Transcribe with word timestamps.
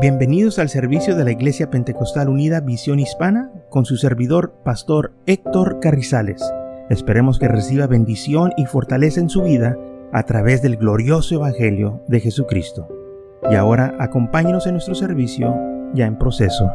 Bienvenidos 0.00 0.60
al 0.60 0.68
servicio 0.68 1.16
de 1.16 1.24
la 1.24 1.32
Iglesia 1.32 1.70
Pentecostal 1.70 2.28
Unida 2.28 2.60
Visión 2.60 3.00
Hispana 3.00 3.50
con 3.68 3.84
su 3.84 3.96
servidor, 3.96 4.54
Pastor 4.64 5.12
Héctor 5.26 5.80
Carrizales. 5.80 6.40
Esperemos 6.88 7.40
que 7.40 7.48
reciba 7.48 7.88
bendición 7.88 8.52
y 8.56 8.66
fortaleza 8.66 9.18
en 9.18 9.28
su 9.28 9.42
vida 9.42 9.76
a 10.12 10.22
través 10.22 10.62
del 10.62 10.76
glorioso 10.76 11.34
Evangelio 11.34 12.00
de 12.06 12.20
Jesucristo. 12.20 12.86
Y 13.50 13.56
ahora 13.56 13.96
acompáñenos 13.98 14.68
en 14.68 14.74
nuestro 14.74 14.94
servicio 14.94 15.52
ya 15.94 16.06
en 16.06 16.16
proceso. 16.16 16.70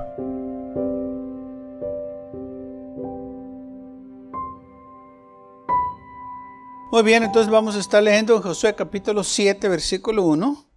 Muy 6.91 7.03
bien, 7.03 7.23
entonces 7.23 7.49
vamos 7.49 7.77
a 7.77 7.79
estar 7.79 8.03
leyendo 8.03 8.35
en 8.35 8.41
Josué 8.41 8.75
capítulo 8.75 9.23
7, 9.23 9.69
versículo 9.69 10.23
1. 10.23 10.72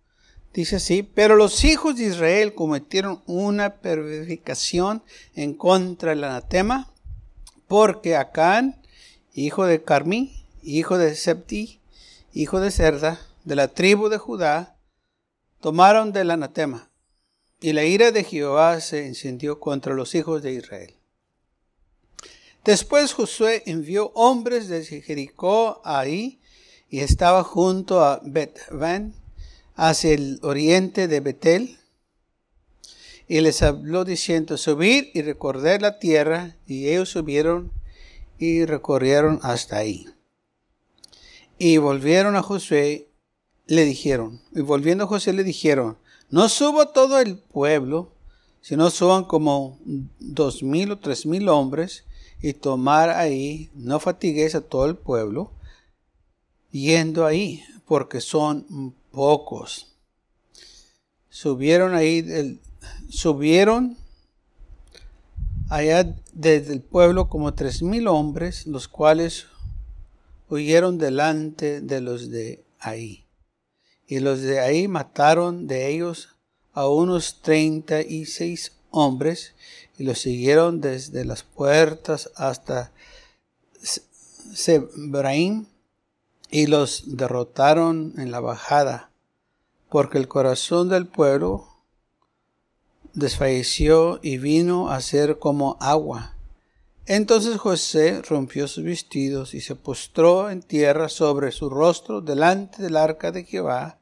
Dice 0.57 0.77
así, 0.77 1.03
pero 1.03 1.37
los 1.37 1.65
hijos 1.65 1.97
de 1.97 2.05
Israel 2.05 2.55
cometieron 2.55 3.23
una 3.27 3.75
perversificación 3.75 5.03
en 5.35 5.53
contra 5.53 6.13
del 6.13 6.25
anatema, 6.25 6.91
porque 7.69 8.17
Acán, 8.17 8.81
hijo 9.35 9.67
de 9.67 9.83
Carmí, 9.83 10.47
hijo 10.63 10.97
de 10.97 11.15
Septi, 11.15 11.79
hijo 12.33 12.59
de 12.59 12.71
Cerda, 12.71 13.21
de 13.45 13.55
la 13.55 13.69
tribu 13.69 14.09
de 14.09 14.17
Judá, 14.17 14.79
tomaron 15.61 16.15
del 16.15 16.31
anatema, 16.31 16.89
y 17.61 17.75
la 17.75 17.85
ira 17.85 18.11
de 18.11 18.25
Jehová 18.25 18.81
se 18.81 19.07
encendió 19.07 19.61
contra 19.61 19.93
los 19.93 20.15
hijos 20.15 20.43
de 20.43 20.55
Israel. 20.55 20.95
Después 22.65 23.13
Josué 23.13 23.63
envió 23.67 24.11
hombres 24.15 24.69
desde 24.69 25.03
Jericó 25.03 25.83
ahí, 25.85 26.41
y 26.89 27.01
estaba 27.01 27.45
junto 27.45 28.03
a 28.03 28.23
Bet-van, 28.25 29.26
hacia 29.77 30.13
el 30.13 30.41
oriente 30.43 31.07
de 31.07 31.21
Betel 31.21 31.79
y 33.29 33.41
les 33.41 33.63
habló 33.63 34.05
diciendo, 34.05 34.57
subir 34.57 35.11
y 35.13 35.23
recorrer 35.23 35.83
la 35.83 35.99
tierra, 35.99 36.57
y 36.67 36.89
ellos 36.89 37.11
subieron 37.11 37.73
y 38.39 38.65
recorrieron 38.65 39.41
hasta 39.43 39.79
ahí. 39.79 40.07
Y 41.59 41.79
volvieron 41.79 42.37
a 42.37 42.43
Josué, 42.43 43.09
le 43.67 43.85
dijeron, 43.85 44.41
y 44.53 44.61
volviendo 44.61 45.05
a 45.05 45.07
José 45.09 45.33
le 45.33 45.43
dijeron, 45.43 45.99
no 46.31 46.49
suba 46.49 46.93
todo 46.93 47.19
el 47.19 47.39
pueblo, 47.39 48.13
sino 48.61 48.91
suban 48.91 49.25
como 49.25 49.79
dos 50.21 50.63
mil 50.63 50.93
o 50.93 50.99
tres 50.99 51.27
mil 51.27 51.49
hombres, 51.49 52.05
y 52.41 52.53
tomar 52.53 53.11
ahí, 53.11 53.71
no 53.75 53.99
fatigues 53.99 54.55
a 54.55 54.61
todo 54.61 54.87
el 54.87 54.97
pueblo, 54.97 55.51
yendo 56.71 57.27
ahí, 57.27 57.65
porque 57.87 58.21
son 58.21 58.95
pocos. 59.17 59.97
Subieron 61.31 61.95
ahí, 61.95 62.61
subieron 63.09 63.97
allá 65.71 66.15
desde 66.35 66.75
el 66.75 66.83
pueblo 66.83 67.31
como 67.31 67.55
tres 67.55 67.83
mil 67.83 68.09
hombres, 68.09 68.67
los 68.67 68.89
cuales 68.89 69.47
huyeron 70.51 70.99
delante 70.99 71.81
de 71.81 72.03
los 72.03 72.29
de 72.29 72.63
ahí. 72.79 73.25
Y 74.07 74.21
los 74.21 74.43
de 74.43 74.61
ahí 74.61 74.87
mataron 74.87 75.67
de 75.67 75.89
ellos 75.89 76.37
a 76.75 76.87
unos 76.87 77.41
treinta 77.41 78.03
y 78.03 78.27
seis 78.27 78.73
hombres 78.91 79.55
y 79.97 80.05
los 80.05 80.21
siguieron 80.21 80.83
desde 80.83 81.25
las 81.25 81.43
puertas 81.43 82.31
hasta 82.37 82.93
Sebraim 84.53 85.65
y 86.51 86.67
los 86.67 87.17
derrotaron 87.17 88.15
en 88.19 88.31
la 88.31 88.41
bajada, 88.41 89.11
porque 89.89 90.19
el 90.19 90.29
corazón 90.29 90.89
del 90.89 91.07
pueblo 91.07 91.69
desfalleció 93.15 94.21
y 94.23 94.39
vino 94.39 94.91
a 94.91 95.01
ser 95.01 95.39
como 95.39 95.77
agua. 95.81 96.37
Entonces 97.07 97.57
José 97.57 98.21
rompió 98.23 98.67
sus 98.69 98.85
vestidos 98.85 99.55
y 99.55 99.61
se 99.61 99.77
postró 99.77 100.51
en 100.51 100.63
tierra 100.63 101.09
sobre 101.09 101.53
su 101.53 101.71
rostro 101.71 102.21
delante 102.21 102.83
del 102.83 102.97
arca 102.97 103.31
de 103.31 103.45
Jehová 103.45 104.01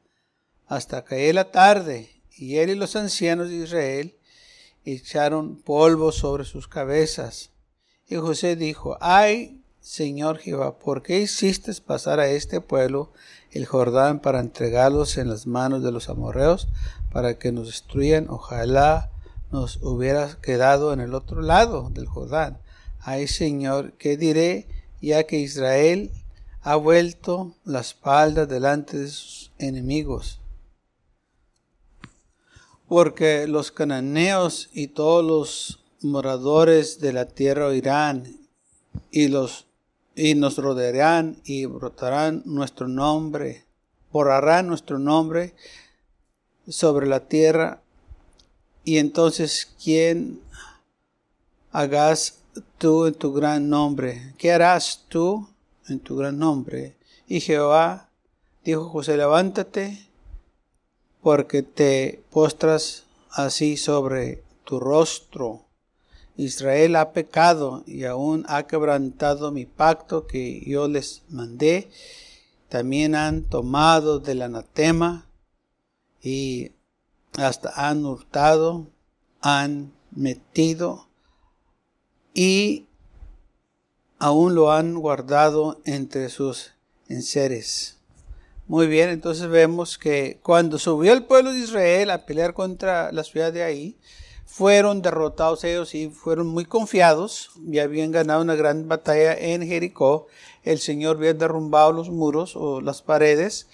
hasta 0.67 1.03
caer 1.03 1.35
la 1.35 1.51
tarde, 1.51 2.09
y 2.35 2.57
él 2.57 2.71
y 2.71 2.75
los 2.75 2.95
ancianos 2.95 3.49
de 3.49 3.57
Israel 3.57 4.17
echaron 4.83 5.61
polvo 5.61 6.11
sobre 6.11 6.43
sus 6.43 6.67
cabezas. 6.67 7.51
Y 8.07 8.15
José 8.15 8.55
dijo, 8.55 8.97
ay 8.99 9.61
Señor 9.85 10.39
Jehová, 10.39 10.79
¿por 10.79 11.03
qué 11.03 11.19
hiciste 11.19 11.71
pasar 11.75 12.19
a 12.19 12.27
este 12.27 12.59
pueblo 12.59 13.13
el 13.51 13.67
Jordán 13.67 14.19
para 14.19 14.39
entregarlos 14.39 15.19
en 15.19 15.29
las 15.29 15.45
manos 15.45 15.83
de 15.83 15.91
los 15.91 16.09
amorreos 16.09 16.67
para 17.11 17.37
que 17.37 17.51
nos 17.51 17.67
destruyan? 17.67 18.27
Ojalá 18.27 19.11
nos 19.51 19.77
hubiera 19.83 20.41
quedado 20.41 20.91
en 20.91 21.01
el 21.01 21.13
otro 21.13 21.43
lado 21.43 21.91
del 21.91 22.07
Jordán. 22.07 22.57
Ay 22.99 23.27
Señor, 23.27 23.93
¿qué 23.99 24.17
diré 24.17 24.67
ya 25.01 25.25
que 25.25 25.37
Israel 25.37 26.09
ha 26.61 26.77
vuelto 26.77 27.55
la 27.63 27.81
espalda 27.81 28.47
delante 28.47 28.97
de 28.97 29.07
sus 29.09 29.51
enemigos? 29.59 30.41
Porque 32.87 33.45
los 33.47 33.71
cananeos 33.71 34.67
y 34.73 34.87
todos 34.87 35.23
los 35.23 35.85
moradores 36.01 36.99
de 36.99 37.13
la 37.13 37.27
tierra 37.27 37.67
oirán 37.67 38.39
y 39.11 39.27
los 39.27 39.67
y 40.15 40.35
nos 40.35 40.57
rodearán 40.57 41.37
y 41.43 41.65
brotarán 41.65 42.41
nuestro 42.45 42.87
nombre, 42.87 43.65
borrarán 44.11 44.67
nuestro 44.67 44.97
nombre 44.97 45.53
sobre 46.67 47.05
la 47.05 47.27
tierra. 47.27 47.81
Y 48.85 48.97
entonces, 48.97 49.73
¿quién 49.83 50.39
hagas 51.71 52.39
tú 52.77 53.05
en 53.07 53.13
tu 53.13 53.33
gran 53.33 53.69
nombre? 53.69 54.33
¿Qué 54.37 54.53
harás 54.53 55.05
tú 55.09 55.47
en 55.89 55.99
tu 55.99 56.15
gran 56.15 56.39
nombre? 56.39 56.95
Y 57.27 57.41
Jehová 57.41 58.09
dijo 58.63 58.89
José, 58.89 59.17
levántate, 59.17 60.07
porque 61.21 61.63
te 61.63 62.23
postras 62.31 63.03
así 63.31 63.77
sobre 63.77 64.43
tu 64.63 64.79
rostro 64.79 65.64
Israel 66.37 66.95
ha 66.95 67.13
pecado 67.13 67.83
y 67.85 68.03
aún 68.03 68.45
ha 68.47 68.67
quebrantado 68.67 69.51
mi 69.51 69.65
pacto 69.65 70.27
que 70.27 70.61
yo 70.65 70.87
les 70.87 71.23
mandé. 71.29 71.89
También 72.69 73.15
han 73.15 73.43
tomado 73.43 74.19
del 74.19 74.41
anatema 74.41 75.27
y 76.21 76.71
hasta 77.37 77.89
han 77.89 78.05
hurtado, 78.05 78.87
han 79.41 79.93
metido 80.11 81.07
y 82.33 82.87
aún 84.19 84.55
lo 84.55 84.71
han 84.71 84.95
guardado 84.95 85.81
entre 85.85 86.29
sus 86.29 86.73
enseres. 87.07 87.97
Muy 88.67 88.87
bien, 88.87 89.09
entonces 89.09 89.47
vemos 89.47 89.97
que 89.97 90.39
cuando 90.41 90.79
subió 90.79 91.13
el 91.13 91.23
pueblo 91.25 91.53
de 91.53 91.59
Israel 91.59 92.09
a 92.09 92.25
pelear 92.25 92.53
contra 92.53 93.11
la 93.11 93.23
ciudad 93.23 93.53
de 93.53 93.63
ahí, 93.63 93.97
fueron 94.45 95.01
derrotados 95.01 95.63
ellos 95.63 95.95
y 95.95 96.09
fueron 96.09 96.47
muy 96.47 96.65
confiados 96.65 97.51
y 97.67 97.79
habían 97.79 98.11
ganado 98.11 98.41
una 98.41 98.55
gran 98.55 98.87
batalla 98.87 99.33
en 99.33 99.65
Jericó. 99.65 100.27
El 100.63 100.79
Señor 100.79 101.17
había 101.17 101.33
derrumbado 101.33 101.91
los 101.91 102.09
muros 102.09 102.55
o 102.55 102.79
las 102.81 103.01
paredes 103.01 103.67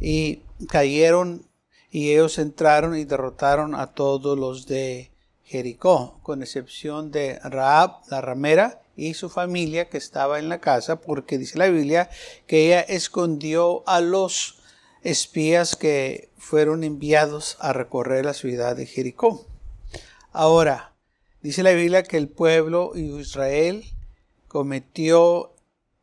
y 0.00 0.42
cayeron 0.68 1.46
y 1.90 2.12
ellos 2.12 2.38
entraron 2.38 2.96
y 2.96 3.04
derrotaron 3.04 3.74
a 3.74 3.92
todos 3.92 4.38
los 4.38 4.66
de 4.66 5.10
Jericó, 5.44 6.18
con 6.22 6.42
excepción 6.42 7.12
de 7.12 7.38
Raab, 7.44 8.00
la 8.10 8.20
ramera, 8.20 8.80
y 8.96 9.14
su 9.14 9.28
familia 9.28 9.88
que 9.88 9.98
estaba 9.98 10.38
en 10.38 10.48
la 10.48 10.60
casa, 10.60 11.00
porque 11.00 11.38
dice 11.38 11.58
la 11.58 11.68
Biblia 11.68 12.10
que 12.46 12.66
ella 12.66 12.80
escondió 12.80 13.82
a 13.86 14.00
los 14.00 14.60
espías 15.02 15.76
que 15.76 16.30
fueron 16.38 16.84
enviados 16.84 17.56
a 17.60 17.72
recorrer 17.72 18.24
la 18.24 18.34
ciudad 18.34 18.76
de 18.76 18.86
Jericó. 18.86 19.46
Ahora, 20.36 20.92
dice 21.42 21.62
la 21.62 21.70
Biblia 21.70 22.02
que 22.02 22.16
el 22.16 22.28
pueblo 22.28 22.90
Israel 22.96 23.84
cometió 24.48 25.52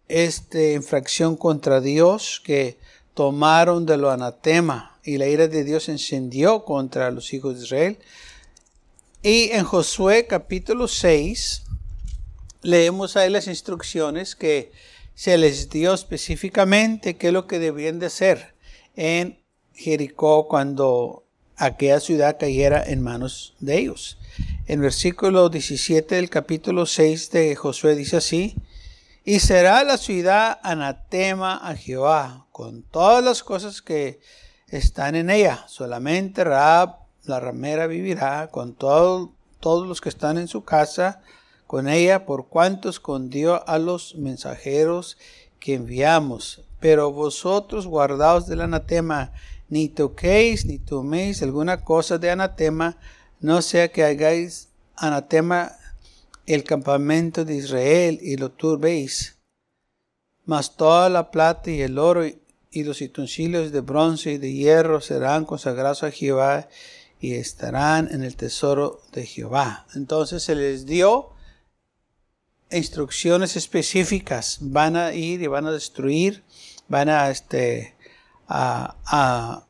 esta 0.07 0.71
infracción 0.71 1.35
contra 1.35 1.81
Dios, 1.81 2.41
que 2.41 2.77
tomaron 3.13 3.85
de 3.85 3.97
lo 3.97 4.09
anatema 4.09 4.97
y 5.03 5.17
la 5.17 5.27
ira 5.27 5.49
de 5.49 5.65
Dios 5.65 5.89
encendió 5.89 6.63
contra 6.63 7.11
los 7.11 7.33
hijos 7.33 7.57
de 7.57 7.65
Israel. 7.65 7.99
Y 9.21 9.49
en 9.51 9.65
Josué 9.65 10.27
capítulo 10.27 10.87
6 10.87 11.63
leemos 12.61 13.17
ahí 13.17 13.29
las 13.29 13.47
instrucciones 13.47 14.37
que 14.37 14.71
se 15.13 15.37
les 15.37 15.69
dio 15.69 15.93
específicamente 15.93 17.17
qué 17.17 17.27
es 17.27 17.33
lo 17.33 17.47
que 17.47 17.59
debían 17.59 17.99
de 17.99 18.05
hacer 18.05 18.55
en 18.95 19.43
Jericó 19.73 20.47
cuando 20.47 21.25
aquella 21.61 21.99
ciudad 21.99 22.37
cayera 22.39 22.83
en 22.83 23.01
manos 23.01 23.53
de 23.59 23.77
ellos. 23.77 24.17
En 24.65 24.81
versículo 24.81 25.49
17 25.49 26.15
del 26.15 26.29
capítulo 26.29 26.85
6 26.85 27.31
de 27.31 27.55
Josué 27.55 27.95
dice 27.95 28.17
así, 28.17 28.55
y 29.23 29.39
será 29.39 29.83
la 29.83 29.97
ciudad 29.97 30.59
anatema 30.63 31.57
a 31.57 31.75
Jehová 31.75 32.47
con 32.51 32.81
todas 32.81 33.23
las 33.23 33.43
cosas 33.43 33.83
que 33.83 34.19
están 34.69 35.15
en 35.15 35.29
ella. 35.29 35.63
Solamente 35.67 36.43
Raab, 36.43 36.95
la 37.25 37.39
ramera 37.39 37.85
vivirá 37.85 38.47
con 38.47 38.73
todo, 38.73 39.31
todos 39.59 39.87
los 39.87 40.01
que 40.01 40.09
están 40.09 40.39
en 40.39 40.47
su 40.47 40.63
casa, 40.63 41.21
con 41.67 41.87
ella, 41.87 42.25
por 42.25 42.47
cuanto 42.47 42.89
escondió 42.89 43.67
a 43.69 43.77
los 43.77 44.15
mensajeros 44.15 45.17
que 45.59 45.75
enviamos. 45.75 46.63
Pero 46.79 47.11
vosotros 47.11 47.85
guardaos 47.85 48.47
del 48.47 48.61
anatema, 48.61 49.31
ni 49.71 49.87
toquéis 49.87 50.65
ni 50.65 50.79
toméis 50.79 51.41
alguna 51.41 51.83
cosa 51.83 52.17
de 52.17 52.29
anatema, 52.29 52.97
no 53.39 53.61
sea 53.61 53.87
que 53.87 54.03
hagáis 54.03 54.67
anatema 54.97 55.71
el 56.45 56.65
campamento 56.65 57.45
de 57.45 57.55
Israel 57.55 58.19
y 58.21 58.35
lo 58.35 58.51
turbéis. 58.51 59.37
Mas 60.45 60.75
toda 60.75 61.09
la 61.09 61.31
plata 61.31 61.71
y 61.71 61.81
el 61.81 61.97
oro 61.97 62.25
y 62.25 62.83
los 62.83 62.99
utensilios 62.99 63.71
de 63.71 63.79
bronce 63.79 64.33
y 64.33 64.37
de 64.37 64.51
hierro 64.51 64.99
serán 64.99 65.45
consagrados 65.45 66.03
a 66.03 66.11
Jehová 66.11 66.67
y 67.21 67.35
estarán 67.35 68.09
en 68.11 68.23
el 68.23 68.35
tesoro 68.35 68.99
de 69.13 69.25
Jehová. 69.25 69.87
Entonces 69.95 70.43
se 70.43 70.55
les 70.55 70.85
dio 70.85 71.29
instrucciones 72.71 73.55
específicas. 73.55 74.57
Van 74.59 74.97
a 74.97 75.13
ir 75.13 75.41
y 75.41 75.47
van 75.47 75.65
a 75.65 75.71
destruir, 75.71 76.43
van 76.89 77.07
a, 77.07 77.29
este, 77.29 77.95
a, 78.47 79.65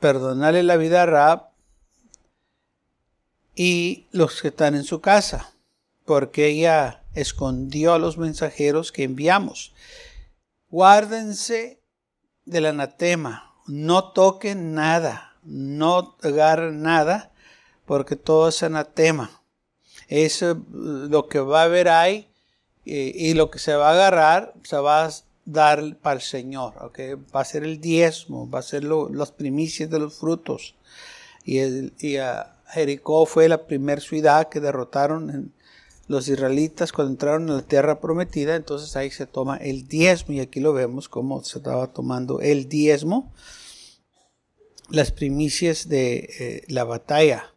perdonarle 0.00 0.62
la 0.62 0.76
vida 0.76 1.02
a 1.02 1.06
Rab 1.06 1.48
y 3.54 4.06
los 4.12 4.40
que 4.40 4.48
están 4.48 4.74
en 4.74 4.84
su 4.84 5.00
casa, 5.00 5.52
porque 6.04 6.46
ella 6.46 7.02
escondió 7.14 7.92
a 7.92 7.98
los 7.98 8.16
mensajeros 8.16 8.92
que 8.92 9.04
enviamos. 9.04 9.74
Guárdense 10.70 11.80
del 12.44 12.66
anatema. 12.66 13.54
No 13.66 14.12
toquen 14.12 14.74
nada, 14.74 15.36
no 15.42 16.16
agarren 16.22 16.82
nada, 16.82 17.30
porque 17.84 18.16
todo 18.16 18.48
es 18.48 18.62
anatema. 18.62 19.42
Eso 20.08 20.60
lo 20.72 21.28
que 21.28 21.40
va 21.40 21.62
a 21.62 21.64
haber 21.64 21.88
ahí 21.88 22.30
y, 22.84 23.34
lo 23.34 23.50
que 23.50 23.58
se 23.58 23.74
va 23.74 23.90
a 23.90 23.92
agarrar 23.92 24.54
se 24.64 24.76
va 24.76 25.04
a 25.04 25.10
dar 25.52 25.96
para 25.96 26.16
el 26.16 26.22
Señor. 26.22 26.74
Va 27.34 27.40
a 27.40 27.44
ser 27.44 27.64
el 27.64 27.80
diezmo, 27.80 28.48
va 28.48 28.60
a 28.60 28.62
ser 28.62 28.84
las 28.84 29.32
primicias 29.32 29.90
de 29.90 29.98
los 29.98 30.14
frutos. 30.14 30.74
Y, 31.44 31.58
Jericó 32.72 33.26
fue 33.26 33.48
la 33.48 33.66
primera 33.66 34.00
ciudad 34.00 34.48
que 34.48 34.60
derrotaron 34.60 35.52
los 36.06 36.28
israelitas 36.28 36.92
cuando 36.92 37.12
entraron 37.12 37.48
en 37.48 37.56
la 37.56 37.62
tierra 37.62 38.00
prometida, 38.00 38.56
entonces 38.56 38.96
ahí 38.96 39.10
se 39.10 39.26
toma 39.26 39.56
el 39.56 39.86
diezmo 39.86 40.34
y 40.34 40.40
aquí 40.40 40.60
lo 40.60 40.72
vemos 40.72 41.08
como 41.08 41.42
se 41.42 41.58
estaba 41.58 41.86
tomando 41.88 42.40
el 42.40 42.68
diezmo, 42.68 43.32
las 44.88 45.10
primicias 45.10 45.88
de 45.88 46.28
eh, 46.38 46.64
la 46.68 46.84
batalla. 46.84 47.52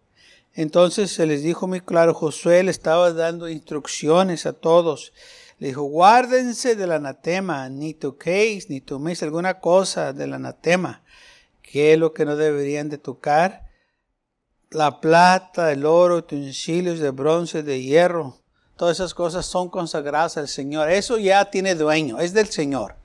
Entonces 0.53 1.11
se 1.11 1.25
les 1.25 1.41
dijo 1.41 1.67
muy 1.67 1.81
claro, 1.81 2.13
Josué 2.13 2.61
le 2.63 2.71
estaba 2.71 3.11
dando 3.11 3.49
instrucciones 3.49 4.45
a 4.45 4.53
todos. 4.53 5.13
Le 5.63 5.69
dijo, 5.69 5.83
guárdense 5.83 6.75
del 6.75 6.91
anatema, 6.91 7.69
ni 7.69 7.93
toquéis, 7.93 8.69
ni 8.69 8.81
toméis 8.81 9.23
alguna 9.23 9.61
cosa 9.61 10.11
del 10.11 10.33
anatema. 10.33 11.03
¿Qué 11.61 11.93
es 11.93 11.97
lo 11.97 12.11
que 12.11 12.25
no 12.25 12.35
deberían 12.35 12.89
de 12.89 12.97
tocar? 12.97 13.71
La 14.71 14.99
plata, 14.99 15.71
el 15.71 15.85
oro, 15.85 16.17
utensilios 16.17 16.99
de 16.99 17.11
bronce, 17.11 17.63
de 17.63 17.81
hierro, 17.81 18.41
Todas 18.75 18.97
esas 18.97 19.13
cosas 19.13 19.45
son 19.45 19.69
consagradas 19.69 20.35
al 20.35 20.49
Señor. 20.49 20.91
Eso 20.91 21.17
ya 21.17 21.49
tiene 21.49 21.75
dueño, 21.75 22.19
es 22.19 22.33
del 22.33 22.47
Señor. 22.47 22.95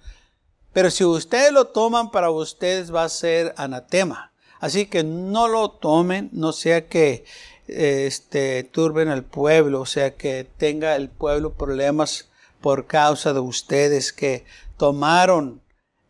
Pero 0.73 0.91
si 0.91 1.05
ustedes 1.05 1.53
lo 1.53 1.69
toman 1.69 2.11
para 2.11 2.33
ustedes 2.33 2.93
va 2.93 3.05
a 3.05 3.09
ser 3.09 3.55
anatema. 3.57 4.33
Así 4.59 4.87
que 4.87 5.05
no 5.05 5.47
lo 5.47 5.71
tomen, 5.71 6.29
no 6.33 6.51
sea 6.51 6.89
que 6.89 7.25
este, 7.69 8.65
turben 8.65 9.11
al 9.11 9.23
pueblo, 9.23 9.83
o 9.83 9.87
sea 9.87 10.17
que 10.17 10.45
tenga 10.57 10.97
el 10.97 11.09
pueblo 11.09 11.53
problemas 11.53 12.29
por 12.61 12.87
causa 12.87 13.33
de 13.33 13.41
ustedes 13.41 14.13
que 14.13 14.45
tomaron 14.77 15.61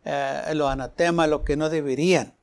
eh, 0.05 0.51
lo 0.53 0.67
anatema, 0.67 1.27
lo 1.27 1.43
que 1.43 1.57
no 1.57 1.69
deberían. 1.69 2.33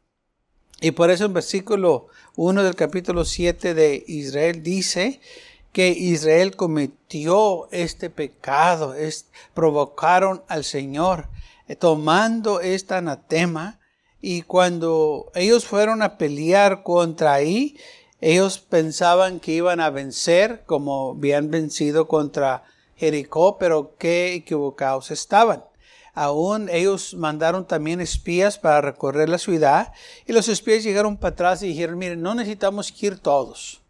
Y 0.80 0.90
por 0.90 1.10
eso 1.10 1.24
en 1.24 1.32
versículo 1.32 2.08
1 2.36 2.62
del 2.62 2.74
capítulo 2.74 3.24
7 3.24 3.74
de 3.74 4.04
Israel 4.06 4.62
dice 4.62 5.20
que 5.72 5.88
Israel 5.88 6.54
cometió 6.56 7.68
este 7.70 8.10
pecado, 8.10 8.94
es, 8.94 9.26
provocaron 9.54 10.42
al 10.48 10.64
Señor 10.64 11.28
eh, 11.68 11.76
tomando 11.76 12.60
esta 12.60 12.98
anatema 12.98 13.80
y 14.20 14.42
cuando 14.42 15.30
ellos 15.34 15.66
fueron 15.66 16.02
a 16.02 16.18
pelear 16.18 16.82
contra 16.82 17.34
ahí, 17.34 17.76
ellos 18.20 18.58
pensaban 18.58 19.40
que 19.40 19.52
iban 19.52 19.80
a 19.80 19.90
vencer 19.90 20.62
como 20.66 21.10
habían 21.10 21.50
vencido 21.50 22.08
contra 22.08 22.64
Jericó, 22.96 23.58
pero 23.58 23.94
qué 23.98 24.34
equivocados 24.34 25.10
estaban. 25.10 25.64
Aún 26.14 26.68
ellos 26.70 27.14
mandaron 27.14 27.66
también 27.66 28.00
espías 28.00 28.58
para 28.58 28.80
recorrer 28.80 29.28
la 29.28 29.38
ciudad 29.38 29.92
y 30.26 30.32
los 30.32 30.48
espías 30.48 30.82
llegaron 30.82 31.16
para 31.16 31.32
atrás 31.32 31.62
y 31.62 31.68
dijeron, 31.68 31.98
miren, 31.98 32.22
no 32.22 32.34
necesitamos 32.34 32.92
ir 33.02 33.18
todos 33.18 33.82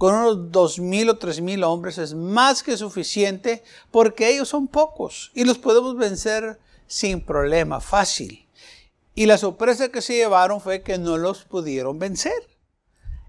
con 0.00 0.14
unos 0.14 0.50
dos 0.50 0.78
mil 0.78 1.10
o 1.10 1.18
tres 1.18 1.42
mil 1.42 1.62
hombres 1.62 1.98
es 1.98 2.14
más 2.14 2.62
que 2.62 2.78
suficiente 2.78 3.62
porque 3.90 4.30
ellos 4.30 4.48
son 4.48 4.66
pocos 4.66 5.30
y 5.34 5.44
los 5.44 5.58
podemos 5.58 5.94
vencer 5.94 6.58
sin 6.86 7.20
problema, 7.20 7.82
fácil. 7.82 8.48
Y 9.14 9.26
la 9.26 9.36
sorpresa 9.36 9.90
que 9.90 10.00
se 10.00 10.14
llevaron 10.14 10.62
fue 10.62 10.80
que 10.80 10.96
no 10.96 11.18
los 11.18 11.44
pudieron 11.44 11.98
vencer. 11.98 12.32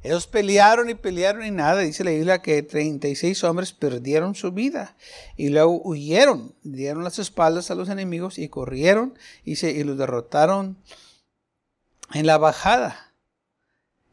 Ellos 0.03 0.25
pelearon 0.25 0.89
y 0.89 0.95
pelearon 0.95 1.45
y 1.45 1.51
nada. 1.51 1.81
Dice 1.81 2.03
la 2.03 2.11
Biblia 2.11 2.41
que 2.41 2.63
36 2.63 3.43
hombres 3.43 3.71
perdieron 3.71 4.33
su 4.33 4.51
vida 4.51 4.95
y 5.37 5.49
luego 5.49 5.79
huyeron, 5.83 6.55
dieron 6.63 7.03
las 7.03 7.19
espaldas 7.19 7.69
a 7.69 7.75
los 7.75 7.89
enemigos 7.89 8.39
y 8.39 8.49
corrieron 8.49 9.17
y, 9.45 9.57
se, 9.57 9.71
y 9.71 9.83
los 9.83 9.97
derrotaron 9.97 10.77
en 12.13 12.25
la 12.25 12.37
bajada. 12.39 13.13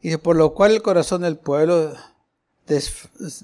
Y 0.01 0.15
por 0.17 0.35
lo 0.35 0.53
cual 0.53 0.71
el 0.71 0.81
corazón 0.81 1.23
del 1.23 1.37
pueblo 1.37 1.95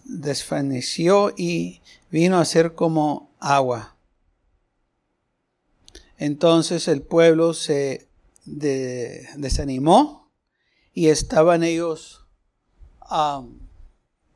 desfaneció 0.05 1.33
y 1.35 1.81
vino 2.11 2.37
a 2.37 2.45
ser 2.45 2.75
como 2.75 3.31
agua. 3.39 3.95
Entonces 6.17 6.87
el 6.87 7.01
pueblo 7.01 7.53
se 7.55 8.07
desanimó 8.45 10.31
y 10.93 11.07
estaban 11.07 11.63
ellos 11.63 12.24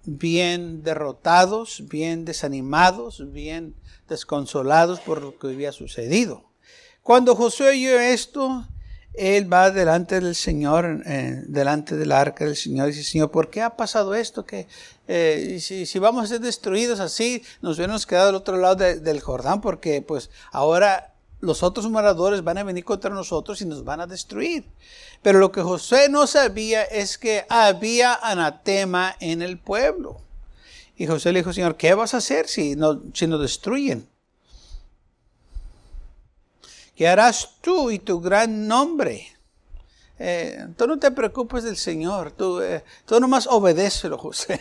bien 0.05 0.83
derrotados, 0.83 1.83
bien 1.88 2.25
desanimados, 2.25 3.31
bien 3.31 3.75
desconsolados 4.07 4.99
por 4.99 5.21
lo 5.21 5.38
que 5.38 5.47
había 5.47 5.71
sucedido. 5.71 6.43
Cuando 7.03 7.35
Josué 7.35 7.69
oyó 7.69 7.99
esto, 7.99 8.67
él 9.13 9.51
va 9.51 9.71
delante 9.71 10.19
del 10.19 10.35
Señor, 10.35 11.03
delante 11.03 11.95
del 11.95 12.11
arca 12.11 12.45
del 12.45 12.55
Señor, 12.55 12.89
y 12.89 12.91
dice, 12.91 13.03
Señor, 13.03 13.31
¿por 13.31 13.49
qué 13.49 13.61
ha 13.61 13.75
pasado 13.75 14.15
esto? 14.15 14.45
Que 14.45 14.67
eh, 15.07 15.57
si, 15.59 15.99
vamos 15.99 16.23
a 16.23 16.27
ser 16.27 16.39
destruidos 16.39 16.99
así, 16.99 17.43
nos 17.61 17.77
hubiéramos 17.77 18.05
quedado 18.05 18.29
al 18.29 18.35
otro 18.35 18.57
lado 18.57 18.75
del 18.75 19.19
Jordán, 19.19 19.61
porque 19.61 20.01
pues 20.01 20.29
ahora 20.51 21.08
los 21.41 21.63
otros 21.63 21.89
moradores 21.89 22.43
van 22.43 22.58
a 22.58 22.63
venir 22.63 22.84
contra 22.84 23.10
nosotros 23.10 23.62
y 23.62 23.65
nos 23.65 23.84
van 23.84 24.01
a 24.01 24.08
destruir. 24.08 24.65
Pero 25.22 25.39
lo 25.39 25.51
que 25.51 25.62
José 25.62 26.10
no 26.10 26.27
sabía 26.27 26.84
es 26.84 27.17
que 27.17 27.46
había 27.50 28.15
anatema 28.15 29.15
en 29.19 29.41
el 29.41 29.58
pueblo. 29.58 30.22
Y 30.98 31.08
José 31.08 31.31
le 31.31 31.39
dijo, 31.39 31.53
Señor, 31.53 31.77
¿qué 31.77 31.93
vas 31.93 32.13
a 32.13 32.17
hacer 32.17 32.48
si, 32.48 32.75
no, 32.75 33.01
si 33.13 33.25
nos 33.25 33.41
destruyen? 33.41 34.08
¿Qué 36.96 37.08
harás 37.08 37.55
tú 37.62 37.89
y 37.91 38.00
tu 38.00 38.19
gran 38.19 38.67
nombre? 38.67 39.25
Eh, 40.22 40.67
tú 40.75 40.86
no 40.86 41.00
te 41.00 41.12
preocupes 41.12 41.63
del 41.63 41.77
Señor, 41.77 42.34
tú, 42.34 42.60
eh, 42.60 42.84
tú 43.05 43.17
nomás 43.22 43.48
obedécelo, 43.48 44.17
José. 44.17 44.60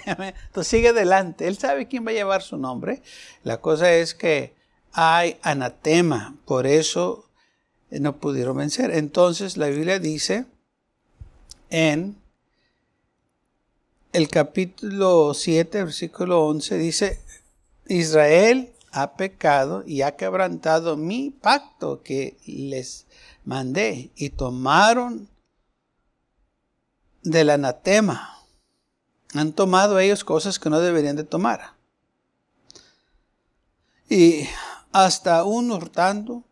tú 0.52 0.62
sigue 0.62 0.90
adelante. 0.90 1.49
Él 1.49 1.58
sabe 1.58 1.88
quién 1.88 2.06
va 2.06 2.11
a 2.12 2.14
llevar 2.14 2.42
su 2.42 2.56
nombre. 2.56 3.02
La 3.42 3.61
cosa 3.61 3.92
es 3.92 4.14
que 4.14 4.57
hay 5.00 5.38
anatema, 5.42 6.34
por 6.44 6.66
eso 6.66 7.30
no 7.88 8.16
pudieron 8.16 8.56
vencer. 8.56 8.90
Entonces 8.90 9.56
la 9.56 9.68
Biblia 9.68 10.00
dice 10.00 10.46
en 11.70 12.20
el 14.12 14.26
capítulo 14.26 15.34
7, 15.34 15.84
versículo 15.84 16.44
11, 16.46 16.78
dice, 16.78 17.20
Israel 17.86 18.72
ha 18.90 19.14
pecado 19.14 19.84
y 19.86 20.02
ha 20.02 20.16
quebrantado 20.16 20.96
mi 20.96 21.30
pacto 21.30 22.02
que 22.02 22.36
les 22.44 23.06
mandé 23.44 24.10
y 24.16 24.30
tomaron 24.30 25.28
del 27.22 27.50
anatema. 27.50 28.36
Han 29.32 29.52
tomado 29.52 30.00
ellos 30.00 30.24
cosas 30.24 30.58
que 30.58 30.70
no 30.70 30.80
deberían 30.80 31.14
de 31.14 31.22
tomar. 31.22 31.74
Y 34.10 34.48
hasta 34.92 35.45
un 35.45 35.71
hurtando 35.71 36.45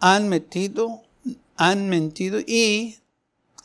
han 0.00 0.28
metido, 0.28 1.02
han 1.56 1.88
mentido 1.88 2.40
y 2.40 2.98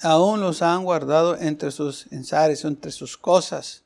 aún 0.01 0.41
los 0.41 0.61
han 0.61 0.83
guardado 0.83 1.37
entre 1.37 1.71
sus 1.71 2.07
ensares, 2.11 2.63
entre 2.65 2.91
sus 2.91 3.17
cosas. 3.17 3.83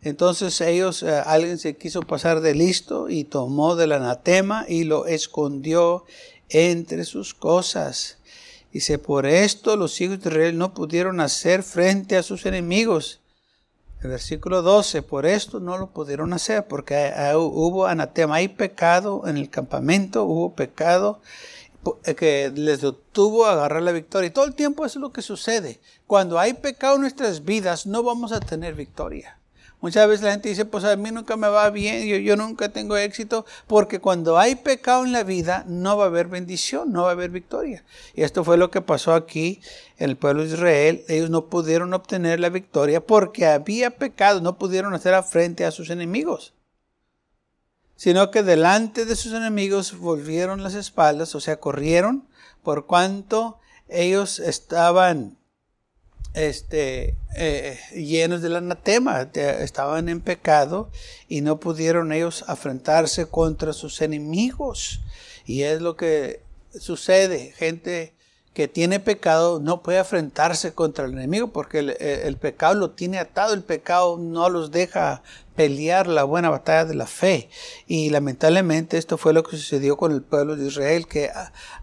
Entonces 0.00 0.60
ellos, 0.60 1.02
eh, 1.02 1.22
alguien 1.24 1.58
se 1.58 1.76
quiso 1.76 2.02
pasar 2.02 2.40
de 2.40 2.54
listo 2.54 3.08
y 3.08 3.24
tomó 3.24 3.76
del 3.76 3.92
anatema 3.92 4.64
y 4.68 4.84
lo 4.84 5.06
escondió 5.06 6.04
entre 6.48 7.04
sus 7.04 7.34
cosas. 7.34 8.18
Dice, 8.72 8.98
por 8.98 9.26
esto 9.26 9.76
los 9.76 10.00
hijos 10.00 10.20
de 10.20 10.28
Israel 10.28 10.58
no 10.58 10.74
pudieron 10.74 11.20
hacer 11.20 11.62
frente 11.62 12.16
a 12.16 12.22
sus 12.22 12.46
enemigos. 12.46 13.21
El 14.02 14.10
versículo 14.10 14.62
12, 14.62 15.02
por 15.02 15.26
esto 15.26 15.60
no 15.60 15.78
lo 15.78 15.90
pudieron 15.90 16.32
hacer, 16.32 16.66
porque 16.66 17.12
eh, 17.16 17.36
hubo 17.36 17.86
anatema, 17.86 18.36
hay 18.36 18.48
pecado 18.48 19.28
en 19.28 19.36
el 19.36 19.48
campamento, 19.48 20.24
hubo 20.24 20.56
pecado 20.56 21.20
eh, 22.04 22.16
que 22.16 22.50
les 22.52 22.80
detuvo 22.80 23.46
a 23.46 23.52
agarrar 23.52 23.82
la 23.82 23.92
victoria. 23.92 24.26
Y 24.26 24.32
todo 24.32 24.44
el 24.44 24.56
tiempo 24.56 24.84
es 24.84 24.96
lo 24.96 25.12
que 25.12 25.22
sucede. 25.22 25.80
Cuando 26.08 26.40
hay 26.40 26.54
pecado 26.54 26.96
en 26.96 27.02
nuestras 27.02 27.44
vidas, 27.44 27.86
no 27.86 28.02
vamos 28.02 28.32
a 28.32 28.40
tener 28.40 28.74
victoria. 28.74 29.38
Muchas 29.80 30.06
veces 30.06 30.24
la 30.24 30.30
gente 30.30 30.48
dice, 30.48 30.64
pues 30.64 30.84
a 30.84 30.94
mí 30.96 31.10
nunca 31.10 31.36
me 31.36 31.48
va 31.48 31.68
bien, 31.70 32.06
yo, 32.06 32.36
nunca 32.36 32.68
tengo 32.68 32.96
éxito, 32.96 33.44
porque 33.66 33.98
cuando 33.98 34.38
hay 34.38 34.54
pecado 34.54 35.04
en 35.04 35.12
la 35.12 35.24
vida 35.24 35.64
no 35.66 35.96
va 35.96 36.04
a 36.04 36.06
haber 36.06 36.28
bendición, 36.28 36.92
no 36.92 37.02
va 37.02 37.08
a 37.08 37.12
haber 37.12 37.30
victoria. 37.30 37.84
Y 38.14 38.22
esto 38.22 38.44
fue 38.44 38.56
lo 38.56 38.70
que 38.70 38.80
pasó 38.80 39.12
aquí 39.12 39.60
en 39.98 40.10
el 40.10 40.16
pueblo 40.16 40.42
de 40.44 40.54
Israel. 40.54 41.04
Ellos 41.08 41.30
no 41.30 41.46
pudieron 41.46 41.94
obtener 41.94 42.38
la 42.38 42.48
victoria 42.48 43.04
porque 43.04 43.46
había 43.46 43.90
pecado, 43.98 44.40
no 44.40 44.56
pudieron 44.56 44.94
hacer 44.94 45.20
frente 45.24 45.64
a 45.64 45.72
sus 45.72 45.90
enemigos 45.90 46.54
sino 48.02 48.32
que 48.32 48.42
delante 48.42 49.04
de 49.04 49.14
sus 49.14 49.32
enemigos 49.32 49.96
volvieron 49.96 50.64
las 50.64 50.74
espaldas, 50.74 51.36
o 51.36 51.40
sea, 51.40 51.60
corrieron, 51.60 52.26
por 52.64 52.86
cuanto 52.86 53.60
ellos 53.86 54.40
estaban 54.40 55.38
este, 56.34 57.16
eh, 57.36 57.78
llenos 57.94 58.42
del 58.42 58.56
anatema, 58.56 59.28
estaban 59.32 60.08
en 60.08 60.20
pecado 60.20 60.90
y 61.28 61.40
no 61.40 61.60
pudieron 61.60 62.12
ellos 62.12 62.44
afrontarse 62.46 63.26
contra 63.26 63.72
sus 63.72 64.00
enemigos. 64.00 65.00
Y 65.46 65.62
es 65.62 65.80
lo 65.80 65.96
que 65.96 66.40
sucede, 66.78 67.52
gente 67.56 68.14
que 68.54 68.68
tiene 68.68 69.00
pecado 69.00 69.60
no 69.60 69.82
puede 69.82 69.98
afrentarse 69.98 70.74
contra 70.74 71.06
el 71.06 71.12
enemigo 71.12 71.52
porque 71.52 71.78
el, 71.78 72.36
pecado 72.36 72.74
lo 72.74 72.90
tiene 72.90 73.18
atado, 73.18 73.54
el 73.54 73.62
pecado 73.62 74.18
no 74.18 74.50
los 74.50 74.70
deja 74.70 75.22
pelear 75.54 76.06
la 76.06 76.24
buena 76.24 76.50
batalla 76.50 76.84
de 76.84 76.94
la 76.94 77.06
fe. 77.06 77.48
Y 77.86 78.10
lamentablemente 78.10 78.98
esto 78.98 79.18
fue 79.18 79.32
lo 79.32 79.42
que 79.42 79.56
sucedió 79.56 79.96
con 79.96 80.12
el 80.12 80.22
pueblo 80.22 80.56
de 80.56 80.66
Israel, 80.66 81.06
que 81.06 81.30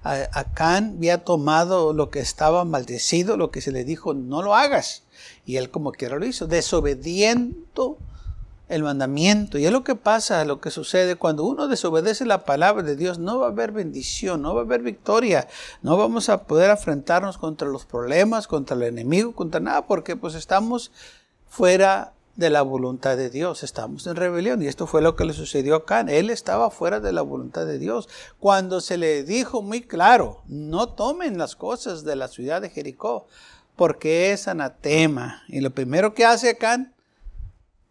Acán 0.04 0.96
había 0.98 1.24
tomado 1.24 1.94
lo 1.94 2.10
que 2.10 2.20
estaba 2.20 2.66
maldecido, 2.66 3.38
lo 3.38 3.52
que 3.52 3.62
se 3.62 3.72
le 3.72 3.84
dijo, 3.84 4.14
no 4.14 4.42
lo 4.42 4.56
hagas. 4.56 5.04
Y 5.46 5.58
él 5.58 5.70
como 5.70 5.92
quiera 5.92 6.18
lo 6.18 6.26
hizo, 6.26 6.48
desobediendo 6.48 7.98
el 8.70 8.84
mandamiento. 8.84 9.58
Y 9.58 9.66
es 9.66 9.72
lo 9.72 9.84
que 9.84 9.96
pasa, 9.96 10.46
lo 10.46 10.62
que 10.62 10.70
sucede 10.70 11.16
cuando 11.16 11.44
uno 11.44 11.68
desobedece 11.68 12.26
la 12.26 12.46
palabra 12.46 12.84
de 12.84 12.96
Dios, 12.96 13.18
no 13.18 13.40
va 13.40 13.48
a 13.48 13.50
haber 13.50 13.72
bendición, 13.72 14.44
no 14.44 14.54
va 14.54 14.62
a 14.62 14.64
haber 14.64 14.84
victoria, 14.84 15.48
no 15.82 15.98
vamos 15.98 16.30
a 16.30 16.44
poder 16.44 16.70
afrontarnos 16.70 17.38
contra 17.38 17.68
los 17.68 17.86
problemas, 17.86 18.48
contra 18.48 18.78
el 18.78 18.84
enemigo, 18.84 19.34
contra 19.34 19.60
nada, 19.60 19.88
porque 19.88 20.16
pues 20.16 20.36
estamos 20.36 20.92
fuera 21.48 22.14
de 22.36 22.50
la 22.50 22.62
voluntad 22.62 23.18
de 23.18 23.30
Dios, 23.30 23.64
estamos 23.64 24.08
en 24.08 24.16
rebelión 24.16 24.62
y 24.62 24.68
esto 24.68 24.88
fue 24.88 25.02
lo 25.02 25.16
que 25.16 25.26
le 25.26 25.34
sucedió 25.34 25.76
acá. 25.76 26.02
Él 26.02 26.30
estaba 26.30 26.72
fuera 26.72 27.00
de 27.00 27.12
la 27.12 27.22
voluntad 27.22 27.66
de 27.66 27.80
Dios. 27.80 28.08
Cuando 28.40 28.82
se 28.82 28.98
le 28.98 29.24
dijo 29.24 29.62
muy 29.62 29.82
claro, 29.82 30.42
no 30.48 30.90
tomen 30.90 31.38
las 31.38 31.56
cosas 31.56 32.04
de 32.04 32.16
la 32.16 32.28
ciudad 32.28 32.62
de 32.62 32.70
Jericó, 32.70 33.28
porque 33.76 34.32
es 34.32 34.48
anatema. 34.48 35.44
Y 35.48 35.60
lo 35.60 35.72
primero 35.72 36.14
que 36.14 36.26
hace 36.26 36.50
Acán, 36.50 36.94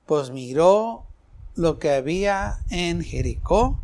pues 0.07 0.31
miró 0.31 1.05
lo 1.55 1.79
que 1.79 1.91
había 1.91 2.59
en 2.71 3.03
Jericó 3.03 3.79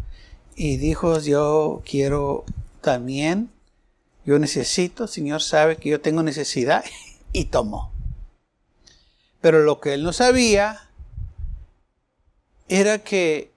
y 0.56 0.76
dijo, 0.76 1.18
yo 1.18 1.82
quiero 1.84 2.44
también, 2.80 3.50
yo 4.24 4.38
necesito, 4.38 5.06
Señor 5.06 5.42
sabe 5.42 5.76
que 5.76 5.90
yo 5.90 6.00
tengo 6.00 6.22
necesidad 6.22 6.84
y 7.32 7.46
tomó. 7.46 7.93
Pero 9.44 9.62
lo 9.62 9.78
que 9.78 9.92
él 9.92 10.02
no 10.02 10.14
sabía 10.14 10.88
era 12.66 13.04
que 13.04 13.52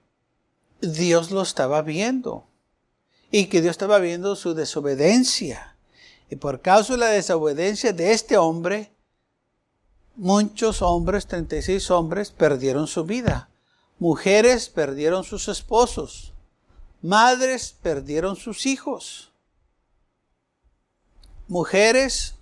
Dios 0.82 1.30
lo 1.30 1.40
estaba 1.40 1.80
viendo 1.80 2.44
y 3.30 3.46
que 3.46 3.62
Dios 3.62 3.70
estaba 3.70 3.98
viendo 3.98 4.36
su 4.36 4.52
desobediencia. 4.52 5.78
Y 6.28 6.36
por 6.36 6.60
causa 6.60 6.92
de 6.92 6.98
la 6.98 7.06
desobediencia 7.06 7.94
de 7.94 8.12
este 8.12 8.36
hombre, 8.36 8.92
muchos 10.14 10.82
hombres, 10.82 11.26
36 11.26 11.90
hombres, 11.90 12.32
perdieron 12.32 12.86
su 12.86 13.04
vida. 13.04 13.48
Mujeres 13.98 14.68
perdieron 14.68 15.24
sus 15.24 15.48
esposos. 15.48 16.34
Madres 17.00 17.74
perdieron 17.80 18.36
sus 18.36 18.66
hijos. 18.66 19.32
Mujeres 21.46 22.34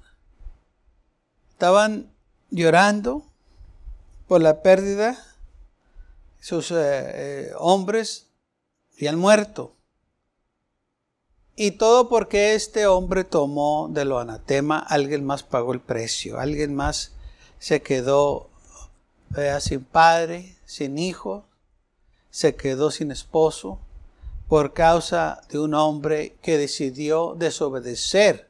estaban 1.52 2.12
llorando 2.50 3.24
por 4.26 4.40
la 4.40 4.62
pérdida. 4.62 5.22
Sus 6.40 6.70
eh, 6.70 6.76
eh, 6.78 7.52
hombres 7.58 8.26
habían 8.94 9.18
muerto. 9.18 9.72
Y 11.56 11.72
todo 11.72 12.08
porque 12.08 12.54
este 12.54 12.86
hombre 12.86 13.24
tomó 13.24 13.88
de 13.90 14.04
lo 14.04 14.18
anatema, 14.18 14.78
alguien 14.78 15.24
más 15.24 15.42
pagó 15.42 15.72
el 15.72 15.80
precio, 15.80 16.38
alguien 16.38 16.74
más 16.74 17.12
se 17.58 17.80
quedó 17.80 18.50
sin 19.60 19.82
padre, 19.84 20.54
sin 20.66 20.98
hijo, 20.98 21.44
se 22.30 22.54
quedó 22.54 22.90
sin 22.90 23.10
esposo 23.10 23.78
por 24.48 24.74
causa 24.74 25.40
de 25.48 25.58
un 25.58 25.72
hombre 25.72 26.36
que 26.42 26.58
decidió 26.58 27.34
desobedecer 27.36 28.45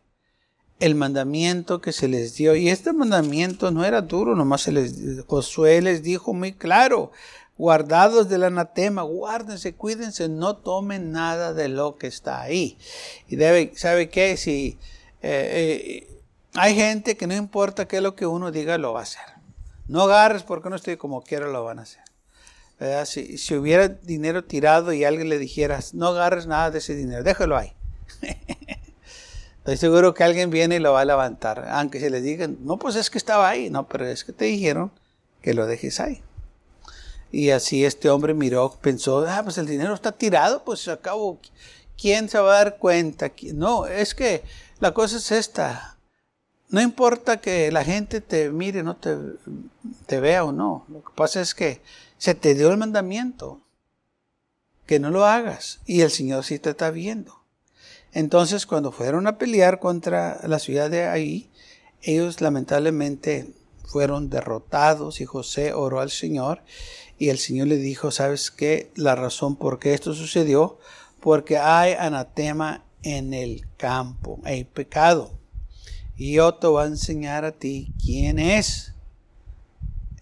el 0.80 0.95
mandamiento 0.95 1.80
que 1.80 1.92
se 1.92 2.09
les 2.09 2.35
dio. 2.35 2.54
Y 2.54 2.68
este 2.68 2.92
mandamiento 2.92 3.71
no 3.71 3.85
era 3.85 4.02
duro, 4.02 4.35
nomás 4.35 4.62
se 4.62 4.73
les, 4.73 5.25
Josué 5.26 5.80
les 5.80 6.02
dijo 6.02 6.35
muy 6.35 6.52
claro, 6.52 7.12
guardados 7.56 8.28
del 8.28 8.45
anatema, 8.45 9.02
guárdense, 9.02 9.75
cuídense, 9.75 10.28
no 10.28 10.56
tomen 10.56 11.12
nada 11.12 11.54
de 11.54 11.68
lo 11.68 11.97
que 11.97 12.06
está 12.06 12.42
ahí. 12.42 12.76
Y 13.28 13.37
debe, 13.37 13.73
¿sabe 13.76 14.09
qué? 14.11 14.37
Si 14.37 14.78
eh, 15.23 16.06
eh, 16.12 16.21
hay 16.54 16.75
gente 16.75 17.16
que 17.16 17.26
no 17.26 17.35
importa 17.35 17.88
qué 17.88 17.97
es 17.97 18.02
lo 18.02 18.14
que 18.14 18.26
uno 18.26 18.52
diga, 18.52 18.76
lo 18.78 18.92
va 18.92 19.00
a 19.00 19.04
hacer. 19.04 19.25
No 19.88 20.02
agarres 20.02 20.42
porque 20.42 20.68
no 20.68 20.76
estoy 20.76 20.97
como 20.97 21.23
quiero, 21.23 21.50
lo 21.50 21.64
van 21.64 21.78
a 21.78 21.83
hacer. 21.83 22.02
Si, 23.06 23.38
si, 23.38 23.54
hubiera 23.54 23.88
dinero 23.88 24.45
tirado 24.45 24.92
y 24.92 25.04
alguien 25.04 25.30
le 25.30 25.38
dijera, 25.38 25.80
no 25.95 26.09
agarres 26.09 26.47
nada 26.47 26.71
de 26.71 26.78
ese 26.78 26.95
dinero, 26.95 27.23
déjalo 27.23 27.56
ahí. 27.56 27.73
Estoy 29.66 29.78
seguro 29.78 30.14
que 30.14 30.23
alguien 30.23 30.49
viene 30.49 30.76
y 30.76 30.78
lo 30.78 30.92
va 30.92 31.00
a 31.00 31.04
levantar. 31.04 31.66
Aunque 31.73 31.99
se 31.99 32.08
le 32.08 32.20
digan, 32.20 32.56
no, 32.61 32.78
pues 32.78 32.94
es 32.94 33.11
que 33.11 33.18
estaba 33.18 33.49
ahí. 33.49 33.68
No, 33.68 33.88
pero 33.88 34.06
es 34.06 34.23
que 34.23 34.32
te 34.32 34.44
dijeron 34.44 34.92
que 35.42 35.54
lo 35.54 35.66
dejes 35.66 35.99
ahí. 35.99 36.23
Y 37.32 37.50
así 37.50 37.85
este 37.85 38.08
hombre 38.08 38.32
miró, 38.32 38.78
pensó, 38.80 39.26
ah, 39.26 39.40
pues 39.42 39.58
el 39.58 39.66
dinero 39.66 39.92
está 39.92 40.12
tirado, 40.12 40.62
pues 40.62 40.87
acabo, 40.87 41.40
¿quién 42.00 42.28
se 42.28 42.38
va 42.38 42.52
a 42.52 42.58
dar 42.58 42.78
cuenta? 42.78 43.32
No, 43.54 43.87
es 43.87 44.14
que 44.14 44.44
la 44.78 44.94
cosa 44.94 45.16
es 45.16 45.32
esta. 45.32 45.99
No 46.68 46.80
importa 46.80 47.40
que 47.40 47.73
la 47.73 47.82
gente 47.82 48.20
te 48.20 48.50
mire, 48.50 48.85
no 48.85 48.94
te, 48.94 49.16
te 50.06 50.20
vea 50.20 50.44
o 50.44 50.52
no. 50.52 50.87
Lo 50.88 51.02
que 51.02 51.11
pasa 51.16 51.40
es 51.40 51.56
que 51.56 51.82
se 52.18 52.37
te 52.37 52.54
dio 52.54 52.70
el 52.70 52.76
mandamiento. 52.76 53.61
Que 54.87 55.00
no 55.00 55.11
lo 55.11 55.26
hagas. 55.26 55.80
Y 55.87 56.02
el 56.02 56.12
Señor 56.12 56.44
sí 56.44 56.61
te 56.61 56.70
está 56.70 56.92
viendo. 56.92 57.45
Entonces, 58.16 58.64
cuando 58.64 58.92
fueron 58.92 59.26
a 59.26 59.37
pelear 59.37 59.78
contra 59.78 60.40
la 60.49 60.58
ciudad 60.58 60.88
de 60.88 61.04
ahí, 61.04 61.50
ellos 62.00 62.40
lamentablemente 62.40 63.52
fueron 63.85 64.30
derrotados 64.30 65.20
y 65.20 65.26
José 65.26 65.75
oró 65.75 66.00
al 66.00 66.11
Señor 66.11 66.62
y 67.18 67.28
el 67.28 67.37
Señor 67.37 67.66
le 67.66 67.76
dijo, 67.76 68.11
¿sabes 68.11 68.50
qué? 68.50 68.90
La 68.94 69.16
razón 69.16 69.56
por 69.56 69.78
qué 69.78 69.92
esto 69.92 70.14
sucedió, 70.14 70.78
porque 71.20 71.58
hay 71.58 71.92
anatema 71.92 72.87
en 73.02 73.35
el 73.35 73.66
campo, 73.76 74.40
hay 74.44 74.64
pecado. 74.64 75.38
Y 76.16 76.32
yo 76.32 76.54
te 76.54 76.68
voy 76.68 76.85
a 76.85 76.87
enseñar 76.87 77.44
a 77.44 77.52
ti 77.52 77.92
quién 78.02 78.38
es 78.38 78.94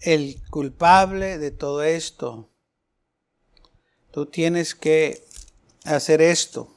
el 0.01 0.41
culpable 0.49 1.37
de 1.37 1.51
todo 1.51 1.81
esto. 1.81 2.49
Tú 4.11 4.25
tienes 4.25 4.75
que 4.75 5.23
hacer 5.85 6.21
esto. 6.21 6.75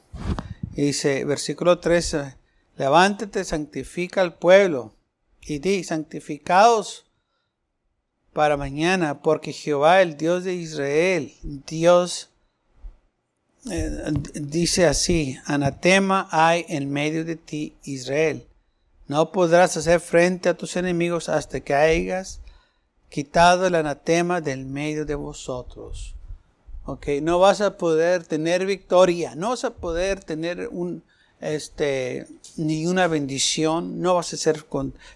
Dice, 0.81 1.25
versículo 1.25 1.79
13, 1.79 2.35
levántate, 2.77 3.43
santifica 3.43 4.21
al 4.21 4.37
pueblo 4.37 4.93
y 5.41 5.59
di, 5.59 5.83
santificados 5.83 7.05
para 8.33 8.57
mañana, 8.57 9.21
porque 9.21 9.51
Jehová, 9.51 10.01
el 10.01 10.15
Dios 10.15 10.43
de 10.43 10.53
Israel, 10.53 11.33
Dios, 11.43 12.29
eh, 13.69 14.13
dice 14.33 14.85
así, 14.85 15.37
anatema 15.45 16.27
hay 16.31 16.65
en 16.69 16.89
medio 16.91 17.25
de 17.25 17.35
ti, 17.35 17.75
Israel 17.83 18.47
No 19.07 19.31
podrás 19.31 19.75
hacer 19.75 19.99
frente 19.99 20.49
a 20.49 20.53
tus 20.53 20.75
enemigos 20.75 21.27
hasta 21.29 21.59
que 21.59 21.73
hayas 21.73 22.39
quitado 23.09 23.65
el 23.65 23.75
anatema 23.75 24.39
del 24.39 24.65
medio 24.65 25.05
de 25.05 25.15
vosotros. 25.15 26.15
No 27.21 27.39
vas 27.39 27.61
a 27.61 27.77
poder 27.77 28.23
tener 28.23 28.65
victoria, 28.65 29.35
no 29.35 29.49
vas 29.49 29.63
a 29.63 29.73
poder 29.73 30.23
tener 30.23 30.69
un, 30.71 31.03
este, 31.41 32.27
ni 32.57 32.85
una 32.85 33.07
bendición, 33.07 34.01
no 34.01 34.15
vas 34.15 34.33
a 34.33 34.37
ser 34.37 34.65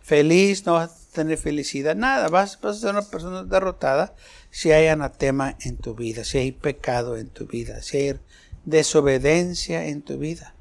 feliz, 0.02 0.66
no 0.66 0.74
vas 0.74 0.90
a 0.92 1.14
tener 1.14 1.38
felicidad, 1.38 1.96
nada, 1.96 2.30
vas, 2.30 2.60
a 2.62 2.74
ser 2.74 2.92
una 2.92 3.02
persona 3.02 3.44
derrotada 3.44 4.16
si 4.50 4.72
hay 4.72 4.88
anatema 4.88 5.58
en 5.62 5.78
tu 5.78 5.96
vida, 5.96 6.24
si 6.24 6.38
hay 6.38 6.52
pecado 6.52 7.18
en 7.18 7.28
tu 7.28 7.46
vida, 7.46 7.82
si 7.82 7.98
hay 7.98 8.20
desobediencia 8.66 9.86
en 9.86 10.02
tu 10.02 10.18
vida. 10.18 10.56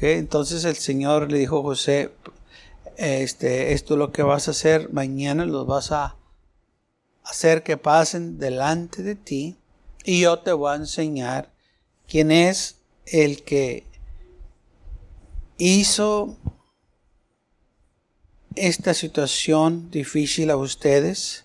Entonces 0.00 0.64
el 0.64 0.76
Señor 0.76 1.30
le 1.30 1.38
dijo 1.38 1.60
a 1.60 1.62
José, 1.62 2.10
este, 2.96 3.72
esto 3.72 3.94
es 3.94 3.98
lo 3.98 4.10
que 4.10 4.22
vas 4.22 4.48
a 4.48 4.52
hacer, 4.52 4.92
mañana 4.92 5.44
los 5.44 5.66
vas 5.66 5.92
a 5.92 6.16
hacer 7.22 7.62
que 7.62 7.76
pasen 7.76 8.38
delante 8.38 9.02
de 9.02 9.14
ti 9.14 9.57
y 10.04 10.20
yo 10.20 10.38
te 10.40 10.52
voy 10.52 10.72
a 10.72 10.76
enseñar 10.76 11.52
quién 12.06 12.30
es 12.30 12.76
el 13.06 13.42
que 13.44 13.86
hizo 15.58 16.36
esta 18.54 18.94
situación 18.94 19.90
difícil 19.90 20.50
a 20.50 20.56
ustedes 20.56 21.44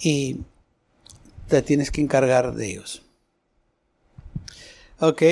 y 0.00 0.40
te 1.48 1.62
tienes 1.62 1.90
que 1.90 2.00
encargar 2.00 2.54
de 2.54 2.66
ellos. 2.66 3.02
Ok, 4.98 5.22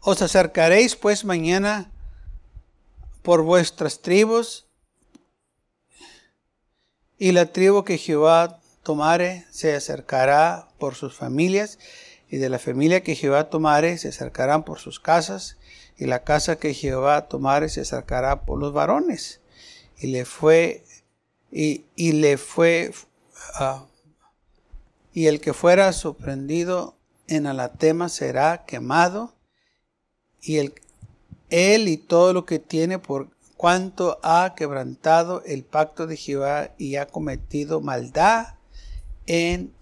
os 0.00 0.22
acercaréis 0.22 0.96
pues 0.96 1.24
mañana 1.24 1.90
por 3.22 3.42
vuestras 3.42 4.00
tribus 4.00 4.66
y 7.18 7.32
la 7.32 7.46
tribu 7.52 7.84
que 7.84 7.98
Jehová 7.98 8.60
tomare 8.82 9.46
se 9.50 9.74
acercará 9.74 10.69
por 10.80 10.96
sus 10.96 11.14
familias 11.14 11.78
y 12.28 12.38
de 12.38 12.48
la 12.48 12.58
familia 12.58 13.04
que 13.04 13.14
Jehová 13.14 13.50
tomare 13.50 13.96
se 13.98 14.08
acercarán 14.08 14.64
por 14.64 14.80
sus 14.80 14.98
casas 14.98 15.58
y 15.96 16.06
la 16.06 16.24
casa 16.24 16.56
que 16.56 16.74
Jehová 16.74 17.28
tomare 17.28 17.68
se 17.68 17.82
acercará 17.82 18.42
por 18.42 18.58
los 18.58 18.72
varones. 18.72 19.40
Y 19.98 20.08
le 20.08 20.24
fue, 20.24 20.84
y, 21.52 21.84
le 21.96 22.38
fue, 22.38 22.92
ah, 23.54 23.84
y 25.12 25.26
el 25.26 25.40
que 25.40 25.52
fuera 25.52 25.92
sorprendido 25.92 26.96
en 27.28 27.46
anatema 27.46 28.08
será 28.08 28.64
quemado, 28.64 29.34
y 30.40 30.56
el, 30.56 30.74
él 31.50 31.88
y 31.88 31.98
todo 31.98 32.32
lo 32.32 32.46
que 32.46 32.58
tiene 32.58 32.98
por 32.98 33.28
cuanto 33.58 34.18
ha 34.22 34.54
quebrantado 34.56 35.42
el 35.44 35.64
pacto 35.64 36.06
de 36.06 36.16
Jehová 36.16 36.70
y 36.78 36.96
ha 36.96 37.06
cometido 37.06 37.82
maldad 37.82 38.54
en 39.26 39.74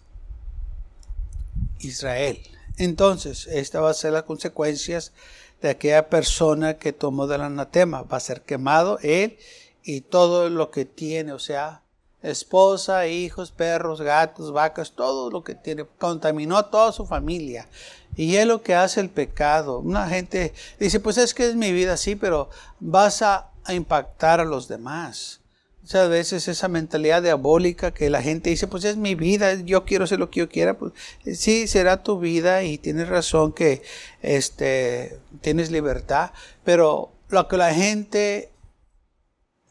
Israel. 1.80 2.40
Entonces, 2.76 3.46
esta 3.46 3.80
va 3.80 3.90
a 3.90 3.94
ser 3.94 4.12
las 4.12 4.22
consecuencias 4.22 5.12
de 5.60 5.70
aquella 5.70 6.08
persona 6.08 6.78
que 6.78 6.92
tomó 6.92 7.26
del 7.26 7.42
anatema. 7.42 8.02
Va 8.02 8.18
a 8.18 8.20
ser 8.20 8.42
quemado 8.42 8.98
él 9.02 9.38
y 9.82 10.02
todo 10.02 10.48
lo 10.48 10.70
que 10.70 10.84
tiene, 10.84 11.32
o 11.32 11.38
sea, 11.38 11.82
esposa, 12.22 13.06
hijos, 13.06 13.50
perros, 13.50 14.00
gatos, 14.00 14.52
vacas, 14.52 14.92
todo 14.92 15.30
lo 15.30 15.42
que 15.42 15.54
tiene. 15.54 15.86
Contaminó 15.98 16.56
a 16.56 16.70
toda 16.70 16.92
su 16.92 17.06
familia. 17.06 17.68
Y 18.16 18.36
es 18.36 18.46
lo 18.46 18.62
que 18.62 18.74
hace 18.74 19.00
el 19.00 19.10
pecado. 19.10 19.78
Una 19.78 20.08
gente 20.08 20.52
dice, 20.78 21.00
pues 21.00 21.18
es 21.18 21.34
que 21.34 21.48
es 21.48 21.54
mi 21.54 21.72
vida, 21.72 21.96
sí, 21.96 22.16
pero 22.16 22.50
vas 22.80 23.22
a, 23.22 23.50
impactar 23.70 24.40
a 24.40 24.46
los 24.46 24.66
demás. 24.66 25.40
Muchas 25.88 26.10
veces 26.10 26.48
esa 26.48 26.68
mentalidad 26.68 27.22
diabólica 27.22 27.94
que 27.94 28.10
la 28.10 28.20
gente 28.20 28.50
dice, 28.50 28.66
pues 28.66 28.84
es 28.84 28.98
mi 28.98 29.14
vida, 29.14 29.54
yo 29.54 29.86
quiero 29.86 30.04
hacer 30.04 30.18
lo 30.18 30.28
que 30.28 30.40
yo 30.40 30.48
quiera, 30.50 30.76
pues 30.76 30.92
sí, 31.34 31.66
será 31.66 32.02
tu 32.02 32.18
vida 32.18 32.62
y 32.62 32.76
tienes 32.76 33.08
razón 33.08 33.54
que 33.54 33.80
este, 34.20 35.18
tienes 35.40 35.70
libertad, 35.70 36.32
pero 36.62 37.10
lo 37.30 37.48
que 37.48 37.56
la 37.56 37.72
gente 37.72 38.52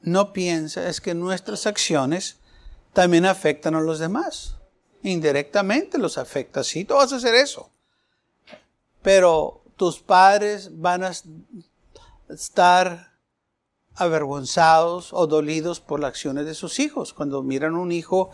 no 0.02 0.34
piensa 0.34 0.90
es 0.90 1.02
que 1.02 1.14
nuestras 1.14 1.68
acciones 1.68 2.38
también 2.94 3.28
afectan 3.28 3.76
a 3.76 3.82
los 3.82 4.00
demás. 4.00 4.56
Indirectamente 5.04 6.00
los 6.00 6.18
afecta. 6.18 6.64
Sí, 6.64 6.84
tú 6.84 6.96
vas 6.96 7.14
a 7.14 7.18
hacer 7.18 7.36
eso. 7.36 7.70
Pero 9.04 9.62
tus 9.76 10.00
padres 10.00 10.82
van 10.82 11.04
a 11.04 11.12
estar 12.28 13.17
avergonzados 13.98 15.12
o 15.12 15.28
dolidos 15.28 15.80
por 15.80 16.00
las 16.00 16.10
acciones 16.10 16.46
de 16.46 16.54
sus 16.54 16.80
hijos. 16.80 17.14
Cuando 17.14 17.44
miran 17.44 17.76
a 17.76 17.80
un 17.80 17.92
hijo 17.92 18.30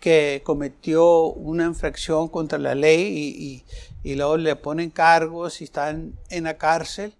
que 0.00 0.42
cometió 0.44 1.26
una 1.26 1.64
infracción 1.66 2.28
contra 2.28 2.58
la 2.58 2.74
ley 2.74 3.64
y, 4.02 4.14
luego 4.16 4.36
le 4.36 4.56
ponen 4.56 4.90
cargos 4.90 5.60
y 5.60 5.64
están 5.64 6.18
en 6.28 6.44
la 6.44 6.58
cárcel, 6.58 7.14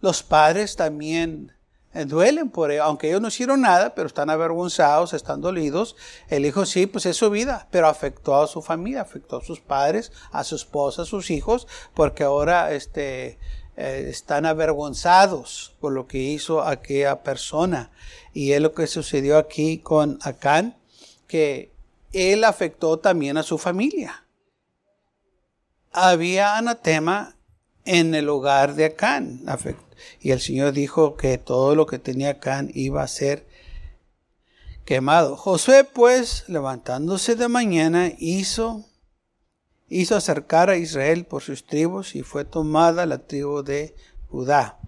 los 0.00 0.22
padres 0.22 0.76
también 0.76 1.52
eh, 1.94 2.04
duelen 2.04 2.50
por 2.50 2.70
ello, 2.70 2.84
aunque 2.84 3.08
ellos 3.08 3.20
no 3.20 3.26
hicieron 3.26 3.62
nada, 3.62 3.94
pero 3.94 4.06
están 4.06 4.30
avergonzados, 4.30 5.14
están 5.14 5.40
dolidos. 5.40 5.96
El 6.28 6.46
hijo 6.46 6.64
sí, 6.64 6.86
pues 6.86 7.06
es 7.06 7.16
su 7.16 7.28
vida, 7.28 7.66
pero 7.72 7.88
afectó 7.88 8.40
a 8.40 8.46
su 8.46 8.62
familia, 8.62 9.00
afectó 9.00 9.38
a 9.38 9.44
sus 9.44 9.58
padres, 9.58 10.12
a 10.30 10.44
su 10.44 10.54
esposa, 10.54 11.02
a 11.02 11.06
sus 11.06 11.32
hijos, 11.32 11.66
porque 11.94 12.22
ahora 12.22 12.72
este, 12.72 13.38
eh, 13.80 14.08
están 14.10 14.44
avergonzados 14.44 15.76
por 15.80 15.92
lo 15.92 16.08
que 16.08 16.18
hizo 16.18 16.62
aquella 16.62 17.22
persona. 17.22 17.92
Y 18.34 18.50
es 18.50 18.60
lo 18.60 18.74
que 18.74 18.88
sucedió 18.88 19.38
aquí 19.38 19.78
con 19.78 20.18
Acán, 20.22 20.76
que 21.28 21.70
él 22.12 22.42
afectó 22.42 22.98
también 22.98 23.36
a 23.36 23.44
su 23.44 23.56
familia. 23.56 24.24
Había 25.92 26.56
anatema 26.56 27.36
en 27.84 28.16
el 28.16 28.28
hogar 28.28 28.74
de 28.74 28.86
Acán, 28.86 29.42
y 30.20 30.32
el 30.32 30.40
Señor 30.40 30.72
dijo 30.72 31.16
que 31.16 31.38
todo 31.38 31.76
lo 31.76 31.86
que 31.86 32.00
tenía 32.00 32.40
Can 32.40 32.72
iba 32.74 33.02
a 33.02 33.08
ser 33.08 33.46
quemado. 34.84 35.36
Josué 35.36 35.84
pues, 35.84 36.44
levantándose 36.48 37.36
de 37.36 37.46
mañana, 37.46 38.10
hizo, 38.18 38.84
hizo 39.88 40.16
acercar 40.16 40.70
a 40.70 40.76
Israel 40.76 41.24
por 41.24 41.42
sus 41.42 41.64
tribus 41.64 42.14
y 42.14 42.22
fue 42.22 42.44
tomada 42.44 43.06
la 43.06 43.18
tribu 43.18 43.62
de 43.62 43.94
Judá. 44.30 44.78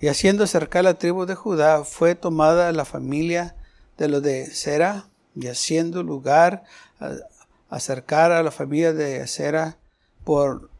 Y 0.00 0.08
haciendo 0.08 0.44
acercar 0.44 0.84
la 0.84 0.94
tribu 0.94 1.26
de 1.26 1.34
Judá, 1.34 1.84
fue 1.84 2.14
tomada 2.14 2.72
la 2.72 2.84
familia 2.84 3.54
de 3.98 4.08
los 4.08 4.22
de 4.22 4.46
Sera, 4.46 5.08
y 5.34 5.46
haciendo 5.46 6.02
lugar 6.02 6.64
a 6.98 7.12
acercar 7.70 8.32
a 8.32 8.42
la 8.42 8.50
familia 8.50 8.92
de 8.92 9.26
Sera 9.26 9.78
por 10.24 10.70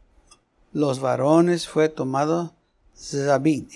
los 0.73 0.99
varones 0.99 1.67
fue 1.67 1.89
tomado 1.89 2.53
Zabid. 2.97 3.67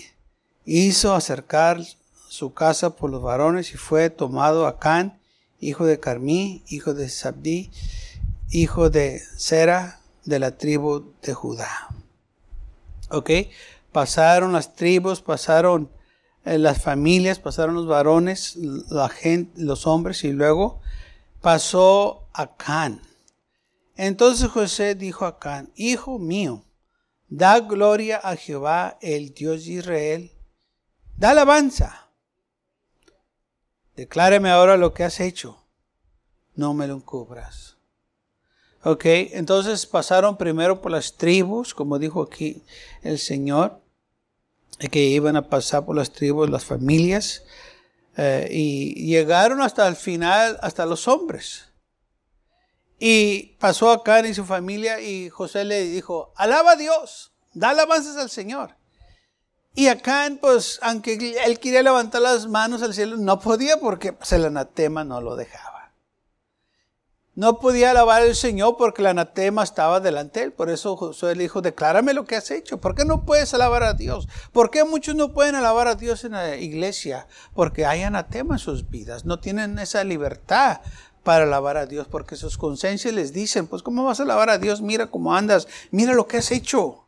Hizo 0.64 1.14
acercar 1.14 1.80
su 2.28 2.52
casa 2.52 2.96
por 2.96 3.10
los 3.10 3.22
varones 3.22 3.72
y 3.72 3.76
fue 3.76 4.10
tomado 4.10 4.66
Acán, 4.66 5.18
hijo 5.60 5.86
de 5.86 5.98
Carmí, 5.98 6.62
hijo 6.68 6.94
de 6.94 7.08
Zabdi, 7.08 7.70
hijo 8.50 8.90
de 8.90 9.20
Sera, 9.36 10.00
de 10.24 10.38
la 10.38 10.56
tribu 10.58 11.14
de 11.22 11.34
Judá. 11.34 11.88
¿Ok? 13.10 13.30
Pasaron 13.92 14.52
las 14.52 14.74
tribus, 14.74 15.22
pasaron 15.22 15.90
eh, 16.44 16.58
las 16.58 16.82
familias, 16.82 17.38
pasaron 17.38 17.74
los 17.74 17.86
varones, 17.86 18.56
la 18.56 19.08
gente, 19.08 19.60
los 19.60 19.86
hombres 19.86 20.24
y 20.24 20.32
luego 20.32 20.80
pasó 21.40 22.28
Acán. 22.32 23.00
Entonces 23.96 24.48
José 24.50 24.94
dijo 24.94 25.24
a 25.24 25.28
Acán, 25.28 25.72
hijo 25.74 26.18
mío, 26.18 26.64
Da 27.30 27.60
gloria 27.60 28.16
a 28.16 28.36
Jehová, 28.36 28.96
el 29.02 29.34
Dios 29.34 29.66
de 29.66 29.72
Israel. 29.72 30.32
Da 31.16 31.30
alabanza. 31.30 32.08
Decláreme 33.96 34.50
ahora 34.50 34.78
lo 34.78 34.94
que 34.94 35.04
has 35.04 35.20
hecho. 35.20 35.62
No 36.54 36.72
me 36.72 36.86
lo 36.86 36.94
encubras. 36.94 37.77
Ok, 38.84 39.04
entonces 39.04 39.86
pasaron 39.86 40.36
primero 40.36 40.80
por 40.80 40.92
las 40.92 41.16
tribus, 41.16 41.74
como 41.74 41.98
dijo 41.98 42.22
aquí 42.22 42.62
el 43.02 43.18
Señor, 43.18 43.80
que 44.90 45.00
iban 45.00 45.36
a 45.36 45.48
pasar 45.48 45.84
por 45.84 45.96
las 45.96 46.12
tribus, 46.12 46.48
las 46.48 46.64
familias, 46.64 47.42
eh, 48.16 48.48
y 48.50 49.06
llegaron 49.06 49.60
hasta 49.62 49.86
el 49.88 49.96
final, 49.96 50.58
hasta 50.62 50.86
los 50.86 51.08
hombres. 51.08 51.72
Y 53.00 53.56
pasó 53.58 53.90
acá 53.90 54.26
y 54.26 54.34
su 54.34 54.44
familia 54.44 55.00
y 55.00 55.28
José 55.28 55.64
le 55.64 55.82
dijo, 55.82 56.32
alaba 56.36 56.72
a 56.72 56.76
Dios, 56.76 57.32
da 57.54 57.70
alabanzas 57.70 58.16
al 58.16 58.30
Señor. 58.30 58.76
Y 59.74 59.86
acá, 59.86 60.28
pues, 60.40 60.80
aunque 60.82 61.36
él 61.44 61.60
quería 61.60 61.82
levantar 61.82 62.20
las 62.20 62.46
manos 62.46 62.82
al 62.82 62.94
cielo, 62.94 63.16
no 63.16 63.38
podía 63.38 63.78
porque 63.78 64.12
pues, 64.12 64.32
el 64.32 64.44
anatema 64.44 65.04
no 65.04 65.20
lo 65.20 65.36
dejaba. 65.36 65.67
No 67.38 67.60
podía 67.60 67.92
alabar 67.92 68.22
al 68.22 68.34
Señor 68.34 68.74
porque 68.76 69.00
el 69.00 69.06
anatema 69.06 69.62
estaba 69.62 70.00
delante 70.00 70.40
de 70.40 70.46
él. 70.46 70.52
Por 70.52 70.70
eso 70.70 70.96
Josué 70.96 71.36
le 71.36 71.44
dijo, 71.44 71.62
declárame 71.62 72.12
lo 72.12 72.24
que 72.24 72.34
has 72.34 72.50
hecho. 72.50 72.80
¿Por 72.80 72.96
qué 72.96 73.04
no 73.04 73.24
puedes 73.24 73.54
alabar 73.54 73.84
a 73.84 73.94
Dios? 73.94 74.26
¿Por 74.50 74.72
qué 74.72 74.82
muchos 74.82 75.14
no 75.14 75.32
pueden 75.32 75.54
alabar 75.54 75.86
a 75.86 75.94
Dios 75.94 76.24
en 76.24 76.32
la 76.32 76.56
iglesia? 76.56 77.28
Porque 77.54 77.86
hay 77.86 78.02
anatema 78.02 78.56
en 78.56 78.58
sus 78.58 78.90
vidas. 78.90 79.24
No 79.24 79.38
tienen 79.38 79.78
esa 79.78 80.02
libertad 80.02 80.80
para 81.22 81.44
alabar 81.44 81.76
a 81.76 81.86
Dios 81.86 82.08
porque 82.10 82.34
sus 82.34 82.58
conciencias 82.58 83.14
les 83.14 83.32
dicen, 83.32 83.68
pues 83.68 83.84
¿cómo 83.84 84.04
vas 84.04 84.18
a 84.18 84.24
alabar 84.24 84.50
a 84.50 84.58
Dios? 84.58 84.80
Mira 84.80 85.06
cómo 85.06 85.32
andas, 85.32 85.68
mira 85.92 86.14
lo 86.14 86.26
que 86.26 86.38
has 86.38 86.50
hecho. 86.50 87.04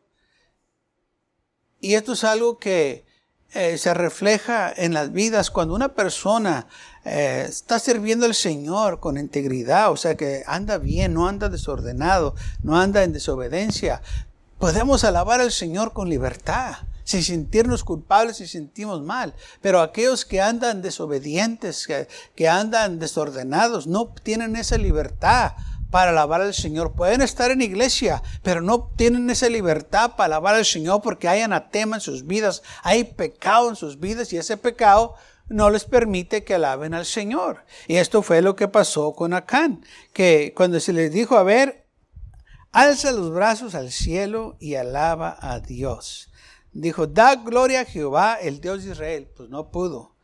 Y 1.80 1.94
esto 1.94 2.12
es 2.12 2.22
algo 2.22 2.60
que 2.60 3.04
eh, 3.52 3.78
se 3.78 3.94
refleja 3.94 4.72
en 4.74 4.94
las 4.94 5.12
vidas 5.12 5.50
cuando 5.50 5.74
una 5.74 5.88
persona 5.88 6.68
eh, 7.04 7.46
está 7.48 7.80
sirviendo 7.80 8.26
al 8.26 8.34
Señor 8.34 9.00
con 9.00 9.18
integridad, 9.18 9.90
o 9.90 9.96
sea 9.96 10.16
que 10.16 10.44
anda 10.46 10.78
bien, 10.78 11.14
no 11.14 11.26
anda 11.26 11.48
desordenado, 11.48 12.36
no 12.62 12.78
anda 12.78 13.02
en 13.02 13.12
desobediencia. 13.12 14.02
Podemos 14.58 15.02
alabar 15.02 15.40
al 15.40 15.50
Señor 15.50 15.92
con 15.92 16.08
libertad, 16.08 16.76
sin 17.02 17.24
sentirnos 17.24 17.82
culpables 17.82 18.40
y 18.40 18.46
sentimos 18.46 19.02
mal. 19.02 19.34
Pero 19.60 19.80
aquellos 19.80 20.24
que 20.24 20.40
andan 20.40 20.80
desobedientes, 20.80 21.88
que, 21.88 22.06
que 22.36 22.48
andan 22.48 23.00
desordenados, 23.00 23.88
no 23.88 24.14
tienen 24.22 24.54
esa 24.54 24.78
libertad 24.78 25.54
para 25.90 26.10
alabar 26.10 26.40
al 26.40 26.54
Señor. 26.54 26.92
Pueden 26.92 27.22
estar 27.22 27.50
en 27.50 27.62
iglesia, 27.62 28.22
pero 28.42 28.60
no 28.60 28.90
tienen 28.96 29.28
esa 29.30 29.48
libertad 29.48 30.12
para 30.16 30.36
alabar 30.36 30.54
al 30.54 30.64
Señor 30.64 31.02
porque 31.02 31.28
hay 31.28 31.40
anatema 31.40 31.96
en 31.96 32.00
sus 32.00 32.26
vidas, 32.26 32.62
hay 32.82 33.04
pecado 33.04 33.68
en 33.68 33.76
sus 33.76 33.98
vidas 33.98 34.32
y 34.32 34.38
ese 34.38 34.56
pecado 34.56 35.14
no 35.48 35.68
les 35.68 35.84
permite 35.84 36.44
que 36.44 36.54
alaben 36.54 36.94
al 36.94 37.04
Señor. 37.04 37.64
Y 37.88 37.96
esto 37.96 38.22
fue 38.22 38.40
lo 38.40 38.56
que 38.56 38.68
pasó 38.68 39.12
con 39.14 39.34
Acán, 39.34 39.84
que 40.12 40.54
cuando 40.56 40.80
se 40.80 40.92
les 40.92 41.12
dijo, 41.12 41.36
a 41.36 41.42
ver, 41.42 41.86
alza 42.72 43.10
los 43.12 43.32
brazos 43.32 43.74
al 43.74 43.90
cielo 43.90 44.56
y 44.60 44.76
alaba 44.76 45.36
a 45.40 45.58
Dios. 45.58 46.30
Dijo, 46.72 47.08
da 47.08 47.34
gloria 47.34 47.80
a 47.80 47.84
Jehová, 47.84 48.38
el 48.40 48.60
Dios 48.60 48.84
de 48.84 48.92
Israel. 48.92 49.28
Pues 49.36 49.48
no 49.50 49.70
pudo. 49.70 50.14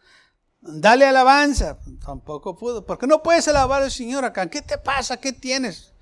Dale 0.69 1.07
alabanza. 1.07 1.79
Tampoco 2.05 2.57
pudo. 2.57 2.85
¿Por 2.85 2.99
qué 2.99 3.07
no 3.07 3.23
puedes 3.23 3.47
alabar 3.49 3.83
al 3.83 3.91
Señor 3.91 4.25
acá? 4.25 4.49
¿Qué 4.49 4.63
te 4.63 4.79
pasa? 4.79 5.17
¿Qué 5.19 5.33
tienes? 5.33 5.93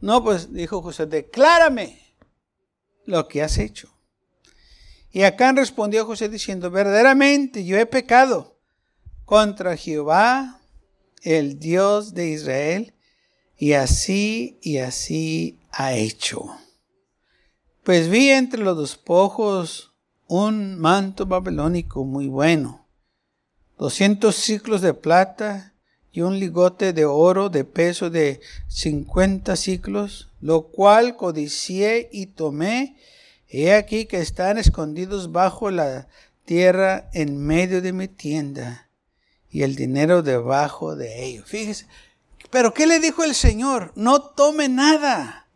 No, 0.00 0.22
pues 0.22 0.52
dijo 0.52 0.82
José, 0.82 1.06
declárame 1.06 2.16
lo 3.04 3.28
que 3.28 3.42
has 3.42 3.58
hecho. 3.58 3.88
Y 5.12 5.22
Acán 5.22 5.56
respondió 5.56 6.06
José 6.06 6.28
diciendo, 6.28 6.70
verdaderamente 6.70 7.64
yo 7.64 7.78
he 7.78 7.86
pecado 7.86 8.58
contra 9.24 9.76
Jehová, 9.76 10.60
el 11.22 11.58
Dios 11.58 12.14
de 12.14 12.30
Israel, 12.30 12.94
y 13.56 13.74
así 13.74 14.58
y 14.62 14.78
así 14.78 15.60
ha 15.70 15.92
hecho. 15.92 16.56
Pues 17.84 18.08
vi 18.08 18.30
entre 18.30 18.62
los 18.62 18.78
despojos 18.78 19.92
un 20.26 20.78
manto 20.78 21.26
babilónico 21.26 22.04
muy 22.04 22.26
bueno 22.26 22.81
200 23.82 24.32
ciclos 24.36 24.80
de 24.80 24.94
plata 24.94 25.74
y 26.12 26.20
un 26.20 26.38
ligote 26.38 26.92
de 26.92 27.04
oro 27.04 27.48
de 27.48 27.64
peso 27.64 28.10
de 28.10 28.40
50 28.68 29.56
ciclos, 29.56 30.30
lo 30.40 30.68
cual 30.68 31.16
codicié 31.16 32.08
y 32.12 32.26
tomé. 32.26 32.96
He 33.48 33.74
aquí 33.74 34.04
que 34.06 34.20
están 34.20 34.56
escondidos 34.56 35.32
bajo 35.32 35.72
la 35.72 36.06
tierra 36.44 37.10
en 37.12 37.44
medio 37.44 37.82
de 37.82 37.92
mi 37.92 38.06
tienda 38.06 38.88
y 39.50 39.62
el 39.62 39.74
dinero 39.74 40.22
debajo 40.22 40.94
de 40.94 41.24
ellos. 41.24 41.48
Fíjese, 41.48 41.88
pero 42.50 42.72
¿qué 42.72 42.86
le 42.86 43.00
dijo 43.00 43.24
el 43.24 43.34
Señor? 43.34 43.90
No 43.96 44.22
tome 44.22 44.68
nada. 44.68 45.48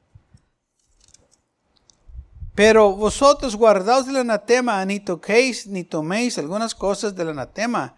Pero 2.56 2.96
vosotros 2.96 3.54
guardaos 3.54 4.06
del 4.06 4.16
anatema, 4.16 4.84
ni 4.84 4.98
toquéis 4.98 5.68
ni 5.68 5.84
toméis 5.84 6.38
algunas 6.38 6.74
cosas 6.74 7.14
del 7.14 7.28
anatema, 7.28 7.94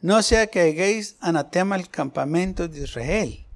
no 0.00 0.22
sea 0.22 0.46
que 0.48 0.60
hagáis 0.60 1.16
anatema 1.20 1.76
el 1.76 1.88
campamento 1.88 2.68
de 2.68 2.84
Israel. 2.84 3.46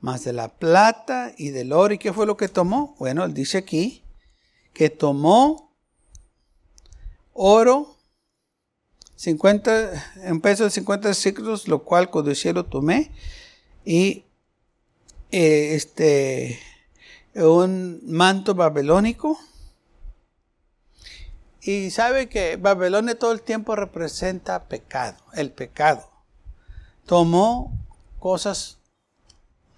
Mas 0.00 0.24
de 0.24 0.32
la 0.32 0.48
plata 0.48 1.32
y 1.36 1.50
del 1.50 1.72
oro, 1.72 1.94
¿y 1.94 1.98
qué 1.98 2.12
fue 2.12 2.26
lo 2.26 2.36
que 2.36 2.48
tomó? 2.48 2.94
Bueno, 2.98 3.24
él 3.24 3.34
dice 3.34 3.58
aquí 3.58 4.04
que 4.72 4.90
tomó 4.90 5.74
oro, 7.32 7.96
50, 9.16 10.12
en 10.22 10.40
peso 10.40 10.64
de 10.64 10.70
50 10.70 11.14
ciclos, 11.14 11.66
lo 11.66 11.82
cual 11.82 12.10
con 12.10 12.24
lo 12.26 12.64
tomé, 12.64 13.10
y 13.84 14.24
eh, 15.32 15.74
este, 15.74 16.60
un 17.34 18.00
manto 18.04 18.54
babilónico, 18.54 19.38
y 21.70 21.90
sabe 21.90 22.30
que 22.30 22.56
Babilonia 22.56 23.18
todo 23.18 23.30
el 23.30 23.42
tiempo 23.42 23.76
representa 23.76 24.68
pecado, 24.68 25.18
el 25.34 25.52
pecado. 25.52 26.08
Tomó 27.04 27.76
cosas 28.18 28.78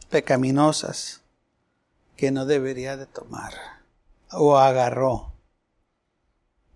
pecaminosas 0.08 1.22
que 2.16 2.30
no 2.30 2.46
debería 2.46 2.96
de 2.96 3.06
tomar. 3.06 3.54
O 4.30 4.56
agarró. 4.56 5.32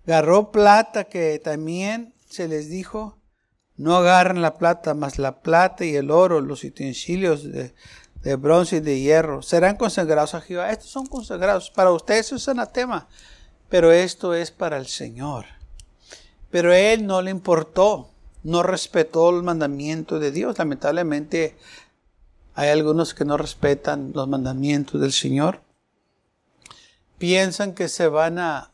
Agarró 0.04 0.50
plata 0.50 1.04
que 1.04 1.38
también 1.38 2.12
se 2.28 2.48
les 2.48 2.68
dijo, 2.68 3.16
no 3.76 3.94
agarren 3.94 4.42
la 4.42 4.58
plata, 4.58 4.94
más 4.94 5.20
la 5.20 5.42
plata 5.42 5.84
y 5.84 5.94
el 5.94 6.10
oro, 6.10 6.40
los 6.40 6.64
utensilios 6.64 7.44
de, 7.44 7.72
de 8.22 8.34
bronce 8.34 8.78
y 8.78 8.80
de 8.80 8.98
hierro, 8.98 9.42
serán 9.42 9.76
consagrados 9.76 10.34
a 10.34 10.40
Jehová. 10.40 10.72
Estos 10.72 10.90
son 10.90 11.06
consagrados. 11.06 11.70
Para 11.70 11.92
ustedes 11.92 12.26
eso 12.26 12.34
es 12.34 12.48
anatema 12.48 13.06
pero 13.74 13.90
esto 13.90 14.34
es 14.34 14.52
para 14.52 14.76
el 14.76 14.86
Señor. 14.86 15.46
Pero 16.52 16.72
él 16.72 17.08
no 17.08 17.22
le 17.22 17.32
importó, 17.32 18.08
no 18.44 18.62
respetó 18.62 19.30
el 19.30 19.42
mandamiento 19.42 20.20
de 20.20 20.30
Dios. 20.30 20.56
Lamentablemente 20.58 21.56
hay 22.54 22.68
algunos 22.68 23.14
que 23.14 23.24
no 23.24 23.36
respetan 23.36 24.12
los 24.14 24.28
mandamientos 24.28 25.00
del 25.00 25.10
Señor. 25.10 25.60
Piensan 27.18 27.74
que 27.74 27.88
se 27.88 28.06
van 28.06 28.38
a 28.38 28.70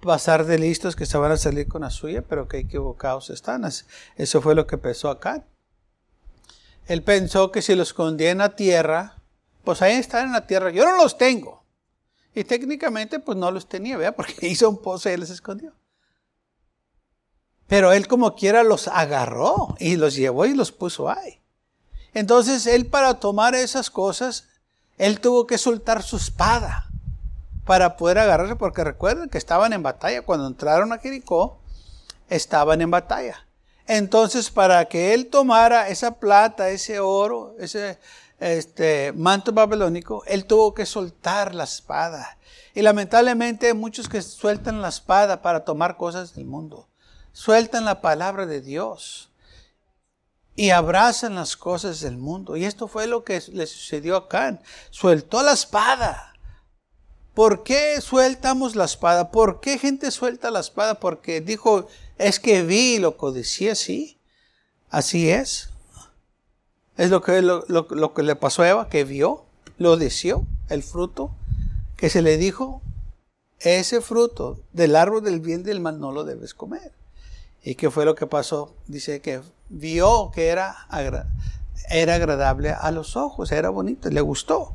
pasar 0.00 0.46
de 0.46 0.56
listos, 0.56 0.94
que 0.94 1.04
se 1.04 1.18
van 1.18 1.32
a 1.32 1.36
salir 1.36 1.66
con 1.66 1.82
la 1.82 1.90
suya, 1.90 2.22
pero 2.22 2.46
que 2.46 2.58
equivocados 2.58 3.28
están. 3.28 3.68
Eso 4.14 4.40
fue 4.40 4.54
lo 4.54 4.68
que 4.68 4.78
pensó 4.78 5.10
acá. 5.10 5.42
Él 6.86 7.02
pensó 7.02 7.50
que 7.50 7.60
si 7.60 7.74
los 7.74 7.88
escondían 7.88 8.30
en 8.30 8.38
la 8.38 8.54
tierra, 8.54 9.16
pues 9.64 9.82
ahí 9.82 9.94
están 9.94 10.26
en 10.26 10.32
la 10.34 10.46
tierra. 10.46 10.70
Yo 10.70 10.84
no 10.84 10.96
los 10.96 11.18
tengo. 11.18 11.61
Y 12.34 12.44
técnicamente 12.44 13.18
pues 13.18 13.36
no 13.36 13.50
los 13.50 13.68
tenía, 13.68 13.96
¿verdad? 13.96 14.16
Porque 14.16 14.34
hizo 14.48 14.68
un 14.68 14.78
pozo 14.78 15.08
y 15.08 15.12
él 15.12 15.20
les 15.20 15.30
escondió. 15.30 15.72
Pero 17.66 17.92
él 17.92 18.06
como 18.06 18.34
quiera 18.34 18.62
los 18.62 18.88
agarró 18.88 19.74
y 19.78 19.96
los 19.96 20.14
llevó 20.14 20.46
y 20.46 20.54
los 20.54 20.72
puso 20.72 21.10
ahí. 21.10 21.40
Entonces 22.14 22.66
él 22.66 22.86
para 22.86 23.18
tomar 23.20 23.54
esas 23.54 23.90
cosas, 23.90 24.48
él 24.98 25.20
tuvo 25.20 25.46
que 25.46 25.58
soltar 25.58 26.02
su 26.02 26.16
espada 26.16 26.88
para 27.64 27.96
poder 27.96 28.18
agarrarse, 28.18 28.56
porque 28.56 28.84
recuerden 28.84 29.28
que 29.28 29.38
estaban 29.38 29.72
en 29.72 29.82
batalla. 29.82 30.22
Cuando 30.22 30.46
entraron 30.46 30.92
a 30.92 30.98
Jericó, 30.98 31.60
estaban 32.28 32.80
en 32.80 32.90
batalla. 32.90 33.46
Entonces, 33.86 34.50
para 34.50 34.84
que 34.86 35.14
él 35.14 35.28
tomara 35.28 35.88
esa 35.88 36.18
plata, 36.18 36.70
ese 36.70 37.00
oro, 37.00 37.54
ese 37.58 37.98
este 38.42 39.12
manto 39.12 39.52
babilónico, 39.52 40.24
él 40.26 40.46
tuvo 40.46 40.74
que 40.74 40.84
soltar 40.84 41.54
la 41.54 41.64
espada. 41.64 42.38
Y 42.74 42.82
lamentablemente 42.82 43.68
hay 43.68 43.74
muchos 43.74 44.08
que 44.08 44.20
sueltan 44.20 44.82
la 44.82 44.88
espada 44.88 45.42
para 45.42 45.64
tomar 45.64 45.96
cosas 45.96 46.34
del 46.34 46.46
mundo. 46.46 46.88
Sueltan 47.32 47.84
la 47.84 48.00
palabra 48.00 48.46
de 48.46 48.60
Dios 48.60 49.30
y 50.56 50.70
abrazan 50.70 51.36
las 51.36 51.56
cosas 51.56 52.00
del 52.00 52.16
mundo. 52.16 52.56
Y 52.56 52.64
esto 52.64 52.88
fue 52.88 53.06
lo 53.06 53.24
que 53.24 53.42
le 53.52 53.66
sucedió 53.66 54.16
acá. 54.16 54.60
Sueltó 54.90 55.42
la 55.42 55.52
espada. 55.52 56.34
¿Por 57.34 57.62
qué 57.62 58.00
sueltamos 58.00 58.76
la 58.76 58.84
espada? 58.84 59.30
¿Por 59.30 59.60
qué 59.60 59.78
gente 59.78 60.10
suelta 60.10 60.50
la 60.50 60.60
espada? 60.60 61.00
Porque 61.00 61.40
dijo, 61.40 61.86
es 62.18 62.38
que 62.38 62.62
vi 62.62 62.98
lo 62.98 63.16
codicié, 63.16 63.74
sí. 63.74 64.18
Así 64.90 65.30
es. 65.30 65.71
Es 67.02 67.10
lo 67.10 67.20
que, 67.20 68.22
le 68.22 68.36
pasó 68.36 68.62
a 68.62 68.68
Eva, 68.68 68.88
que 68.88 69.02
vio, 69.02 69.44
lo 69.76 69.96
deseó, 69.96 70.46
el 70.68 70.84
fruto, 70.84 71.34
que 71.96 72.08
se 72.08 72.22
le 72.22 72.36
dijo, 72.36 72.80
ese 73.58 74.00
fruto 74.00 74.60
del 74.72 74.94
árbol 74.94 75.24
del 75.24 75.40
bien 75.40 75.64
del 75.64 75.80
mal 75.80 75.98
no 75.98 76.12
lo 76.12 76.22
debes 76.22 76.54
comer. 76.54 76.92
¿Y 77.60 77.74
qué 77.74 77.90
fue 77.90 78.04
lo 78.04 78.14
que 78.14 78.28
pasó? 78.28 78.76
Dice 78.86 79.20
que 79.20 79.40
vio 79.68 80.30
que 80.32 80.46
era, 80.46 80.86
era 81.90 82.14
agradable 82.14 82.70
a 82.70 82.92
los 82.92 83.16
ojos, 83.16 83.50
era 83.50 83.70
bonito, 83.70 84.08
le 84.08 84.20
gustó. 84.20 84.72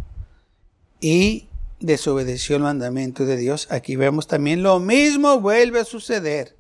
Y 0.99 1.47
desobedeció 1.79 2.57
el 2.57 2.63
mandamiento 2.63 3.25
de 3.25 3.37
Dios. 3.37 3.69
Aquí 3.71 3.95
vemos 3.95 4.27
también 4.27 4.63
lo 4.63 4.81
mismo 4.81 5.39
vuelve 5.39 5.79
a 5.79 5.85
suceder. 5.85 6.57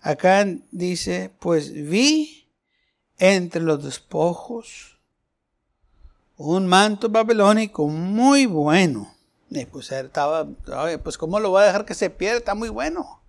Acá 0.00 0.46
dice, 0.70 1.32
pues 1.38 1.70
vi 1.70 2.45
entre 3.18 3.62
los 3.62 3.82
despojos 3.82 4.96
un 6.36 6.66
manto 6.66 7.08
babilónico 7.08 7.86
muy 7.88 8.46
bueno. 8.46 9.14
Y 9.50 9.64
pues 9.64 9.90
estaba, 9.92 10.46
pues 11.02 11.16
¿cómo 11.16 11.40
lo 11.40 11.50
voy 11.50 11.62
a 11.62 11.66
dejar 11.66 11.84
que 11.84 11.94
se 11.94 12.10
pierda? 12.10 12.38
Está 12.38 12.54
muy 12.54 12.68
bueno. 12.68 13.22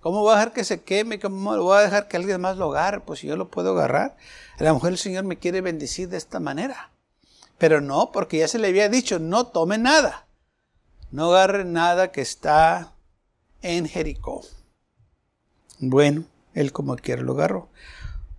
¿Cómo 0.00 0.20
voy 0.20 0.32
a 0.32 0.36
dejar 0.36 0.52
que 0.52 0.64
se 0.64 0.82
queme? 0.82 1.18
¿Cómo 1.18 1.56
lo 1.56 1.64
voy 1.64 1.78
a 1.78 1.82
dejar 1.82 2.08
que 2.08 2.16
alguien 2.16 2.40
más 2.40 2.56
lo 2.56 2.70
agarre? 2.70 3.00
Pues 3.00 3.20
si 3.20 3.26
yo 3.26 3.36
lo 3.36 3.50
puedo 3.50 3.72
agarrar. 3.72 4.16
A 4.58 4.64
lo 4.64 4.74
mejor 4.74 4.92
el 4.92 4.98
Señor 4.98 5.24
me 5.24 5.38
quiere 5.38 5.60
bendecir 5.60 6.08
de 6.08 6.16
esta 6.16 6.40
manera. 6.40 6.90
Pero 7.58 7.80
no, 7.80 8.12
porque 8.12 8.38
ya 8.38 8.48
se 8.48 8.58
le 8.58 8.68
había 8.68 8.88
dicho, 8.88 9.18
no 9.18 9.46
tome 9.46 9.78
nada. 9.78 10.26
No 11.10 11.32
agarre 11.32 11.64
nada 11.64 12.12
que 12.12 12.20
está 12.20 12.92
en 13.62 13.88
Jericó. 13.88 14.42
Bueno, 15.78 16.24
él 16.54 16.72
como 16.72 16.96
quiera 16.96 17.22
lo 17.22 17.32
agarró. 17.32 17.68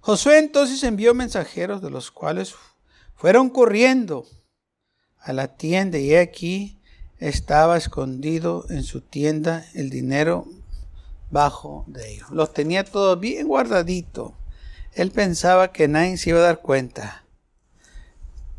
Josué 0.06 0.38
entonces 0.38 0.84
envió 0.84 1.16
mensajeros 1.16 1.82
de 1.82 1.90
los 1.90 2.12
cuales 2.12 2.54
fueron 3.16 3.50
corriendo 3.50 4.28
a 5.18 5.34
la 5.34 5.48
tienda 5.48 5.98
y 5.98 6.14
aquí 6.14 6.80
estaba 7.18 7.76
escondido 7.76 8.68
en 8.70 8.84
su 8.84 9.02
tienda 9.02 9.66
el 9.74 9.90
dinero 9.90 10.46
bajo 11.32 11.86
de 11.88 12.14
ellos. 12.14 12.30
Los 12.30 12.54
tenía 12.54 12.84
todo 12.84 13.18
bien 13.18 13.48
guardadito. 13.48 14.36
Él 14.94 15.10
pensaba 15.10 15.72
que 15.72 15.88
nadie 15.88 16.18
se 16.18 16.30
iba 16.30 16.38
a 16.38 16.44
dar 16.44 16.62
cuenta. 16.62 17.24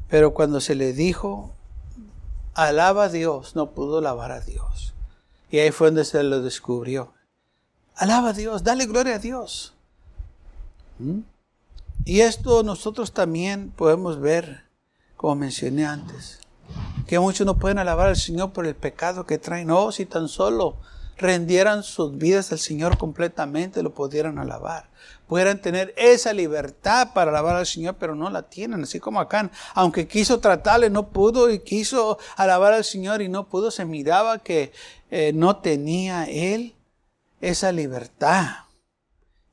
Pero 0.08 0.34
cuando 0.34 0.60
se 0.60 0.74
le 0.74 0.92
dijo, 0.94 1.54
alaba 2.54 3.04
a 3.04 3.08
Dios, 3.08 3.54
no 3.54 3.70
pudo 3.70 3.98
alabar 3.98 4.32
a 4.32 4.40
Dios. 4.40 4.94
Y 5.48 5.60
ahí 5.60 5.70
fue 5.70 5.86
donde 5.86 6.06
se 6.06 6.24
lo 6.24 6.42
descubrió. 6.42 7.14
Alaba 7.94 8.30
a 8.30 8.32
Dios, 8.32 8.64
dale 8.64 8.86
gloria 8.86 9.14
a 9.14 9.18
Dios. 9.20 9.74
¿Mm? 10.98 11.20
Y 12.08 12.20
esto 12.20 12.62
nosotros 12.62 13.12
también 13.12 13.72
podemos 13.72 14.20
ver, 14.20 14.62
como 15.16 15.34
mencioné 15.34 15.84
antes, 15.86 16.38
que 17.08 17.18
muchos 17.18 17.44
no 17.44 17.58
pueden 17.58 17.80
alabar 17.80 18.06
al 18.06 18.16
Señor 18.16 18.52
por 18.52 18.64
el 18.64 18.76
pecado 18.76 19.26
que 19.26 19.38
traen. 19.38 19.66
No, 19.66 19.90
si 19.90 20.06
tan 20.06 20.28
solo 20.28 20.76
rendieran 21.16 21.82
sus 21.82 22.16
vidas 22.16 22.52
al 22.52 22.60
Señor 22.60 22.96
completamente, 22.96 23.82
lo 23.82 23.92
pudieran 23.92 24.38
alabar. 24.38 24.88
Pudieran 25.26 25.60
tener 25.60 25.92
esa 25.96 26.32
libertad 26.32 27.12
para 27.12 27.32
alabar 27.32 27.56
al 27.56 27.66
Señor, 27.66 27.96
pero 27.98 28.14
no 28.14 28.30
la 28.30 28.42
tienen. 28.42 28.84
Así 28.84 29.00
como 29.00 29.18
acá, 29.18 29.50
aunque 29.74 30.06
quiso 30.06 30.38
tratarle, 30.38 30.90
no 30.90 31.08
pudo 31.08 31.50
y 31.50 31.58
quiso 31.58 32.18
alabar 32.36 32.72
al 32.72 32.84
Señor 32.84 33.20
y 33.20 33.28
no 33.28 33.48
pudo, 33.48 33.72
se 33.72 33.84
miraba 33.84 34.38
que 34.38 34.70
eh, 35.10 35.32
no 35.34 35.56
tenía 35.56 36.26
él 36.26 36.76
esa 37.40 37.72
libertad. 37.72 38.46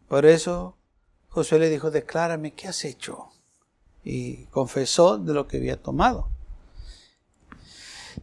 Por 0.08 0.28
eso 0.28 0.78
Josué 1.34 1.58
le 1.58 1.70
dijo, 1.72 1.90
declárame, 1.90 2.54
¿qué 2.54 2.68
has 2.68 2.86
hecho? 2.86 3.30
Y 4.04 4.46
confesó 4.52 5.18
de 5.18 5.34
lo 5.34 5.48
que 5.48 5.58
había 5.58 5.82
tomado. 5.82 6.30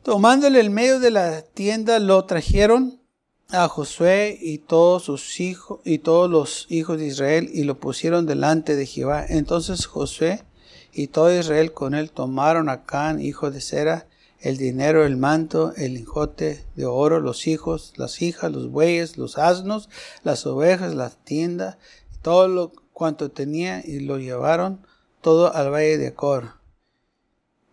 Tomándole 0.04 0.60
el 0.60 0.70
medio 0.70 1.00
de 1.00 1.10
la 1.10 1.42
tienda, 1.42 1.98
lo 1.98 2.24
trajeron 2.24 3.00
a 3.48 3.66
Josué 3.66 4.38
y 4.40 4.58
todos 4.58 5.02
sus 5.02 5.40
hijos 5.40 5.80
y 5.84 5.98
todos 5.98 6.30
los 6.30 6.66
hijos 6.68 6.98
de 6.98 7.08
Israel 7.08 7.50
y 7.52 7.64
lo 7.64 7.80
pusieron 7.80 8.26
delante 8.26 8.76
de 8.76 8.86
Jehová. 8.86 9.26
Entonces 9.28 9.86
Josué 9.86 10.44
y 10.92 11.08
todo 11.08 11.36
Israel 11.36 11.72
con 11.72 11.94
él 11.94 12.12
tomaron 12.12 12.68
a 12.68 12.84
Can, 12.84 13.20
hijo 13.20 13.50
de 13.50 13.60
Sera, 13.60 14.06
el 14.38 14.56
dinero, 14.56 15.04
el 15.04 15.16
manto, 15.16 15.72
el 15.76 15.94
lingote 15.94 16.64
de 16.76 16.86
oro, 16.86 17.18
los 17.18 17.48
hijos, 17.48 17.92
las 17.96 18.22
hijas, 18.22 18.52
los 18.52 18.70
bueyes, 18.70 19.18
los 19.18 19.36
asnos, 19.36 19.88
las 20.22 20.46
ovejas, 20.46 20.94
la 20.94 21.10
tienda, 21.10 21.76
todo 22.22 22.46
lo 22.46 22.72
cuanto 23.00 23.30
tenía 23.30 23.80
y 23.82 24.00
lo 24.00 24.18
llevaron 24.18 24.86
todo 25.22 25.54
al 25.54 25.72
valle 25.72 25.96
de 25.96 26.12
Cor. 26.12 26.60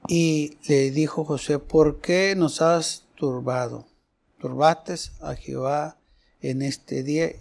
Y 0.08 0.58
le 0.70 0.90
dijo 0.92 1.26
José, 1.26 1.60
¿por 1.60 2.00
qué 2.00 2.34
nos 2.38 2.62
has 2.62 3.04
turbado? 3.16 3.86
Turbates 4.40 5.12
a 5.20 5.36
Jehová 5.36 5.98
en 6.40 6.62
este 6.62 7.04
día. 7.04 7.32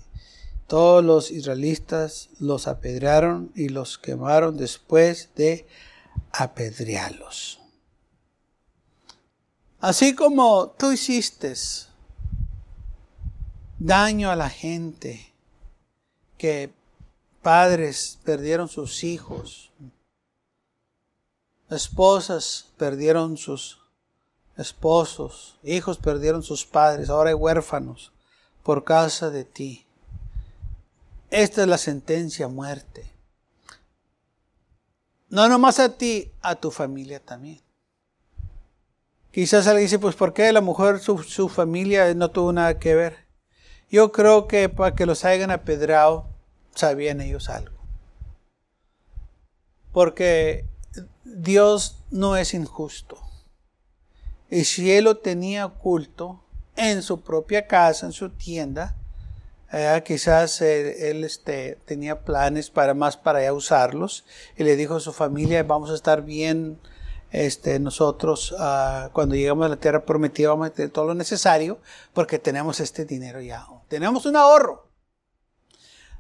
Todos 0.67 1.05
los 1.05 1.31
israelitas 1.31 2.29
los 2.41 2.67
apedrearon 2.67 3.53
y 3.55 3.69
los 3.69 3.99
quemaron 3.99 4.57
después 4.57 5.31
de 5.37 5.69
apedrearlos. 6.33 7.61
Así 9.79 10.17
como 10.17 10.71
tú 10.77 10.91
hiciste 10.91 11.55
daño 13.79 14.29
a 14.29 14.35
la 14.35 14.51
gente, 14.51 15.33
que 16.37 16.76
padres 17.47 18.19
perdieron 18.25 18.69
sus 18.69 19.05
hijos, 19.05 19.71
esposas 21.71 22.73
perdieron 22.77 23.37
sus 23.37 23.79
esposos, 24.57 25.57
hijos 25.63 25.97
perdieron 25.97 26.43
sus 26.43 26.67
padres, 26.67 27.09
ahora 27.09 27.31
hay 27.31 27.37
huérfanos 27.37 28.11
por 28.65 28.83
causa 28.83 29.31
de 29.31 29.45
ti. 29.45 29.87
Esta 31.31 31.63
es 31.63 31.69
la 31.69 31.79
sentencia 31.79 32.49
muerte. 32.49 33.09
No 35.29 35.49
nomás 35.49 35.79
a 35.79 35.97
ti, 35.97 36.33
a 36.43 36.57
tu 36.57 36.73
familia 36.73 37.21
también. 37.21 37.61
Quizás 39.31 39.69
alguien 39.69 39.85
dice, 39.85 40.01
pues 40.01 40.17
¿por 40.17 40.33
qué 40.33 40.51
la 40.53 40.63
mujer, 40.63 40.99
su, 40.99 41.23
su 41.23 41.49
familia 41.49 42.13
no 42.13 42.29
tuvo 42.29 42.53
nada 42.53 42.81
que 42.81 42.97
ver? 42.97 43.29
Yo 43.89 44.11
creo 44.11 44.49
que 44.49 44.69
para 44.69 44.97
que 44.97 45.07
los 45.07 45.25
hayan 45.25 45.53
apedrado, 45.53 46.36
sabían 46.77 47.21
ellos 47.21 47.49
algo. 47.49 47.77
Porque 49.93 50.67
Dios 51.25 51.99
no 52.11 52.37
es 52.37 52.55
injusto. 52.55 53.19
Y 54.51 54.65
si 54.65 54.93
él 54.93 55.05
lo 55.05 55.17
tenía 55.17 55.67
oculto 55.67 56.43
en 56.77 57.03
su 57.03 57.21
propia 57.21 57.67
casa, 57.67 58.07
en 58.07 58.13
su 58.13 58.31
tienda, 58.31 58.95
eh, 59.73 60.03
quizás 60.07 60.61
él, 60.61 61.25
este, 61.25 61.79
tenía 61.85 62.21
planes 62.21 62.71
para 62.71 62.95
más 62.95 63.17
para 63.17 63.43
ya 63.43 63.53
usarlos 63.53 64.25
y 64.57 64.63
le 64.63 64.77
dijo 64.77 64.97
a 64.97 65.01
su 65.01 65.13
familia, 65.13 65.65
vamos 65.65 65.91
a 65.91 65.95
estar 65.95 66.23
bien 66.23 66.79
este, 67.33 67.81
nosotros 67.81 68.53
uh, 68.53 69.11
cuando 69.13 69.35
llegamos 69.35 69.67
a 69.67 69.69
la 69.69 69.77
tierra 69.77 70.05
prometida 70.05 70.51
vamos 70.51 70.69
a 70.69 70.71
tener 70.71 70.93
todo 70.93 71.07
lo 71.07 71.15
necesario 71.15 71.79
porque 72.15 72.39
tenemos 72.39 72.79
este 72.81 73.05
dinero 73.05 73.41
ya. 73.41 73.67
Tenemos 73.89 74.25
un 74.27 74.37
ahorro. 74.37 74.86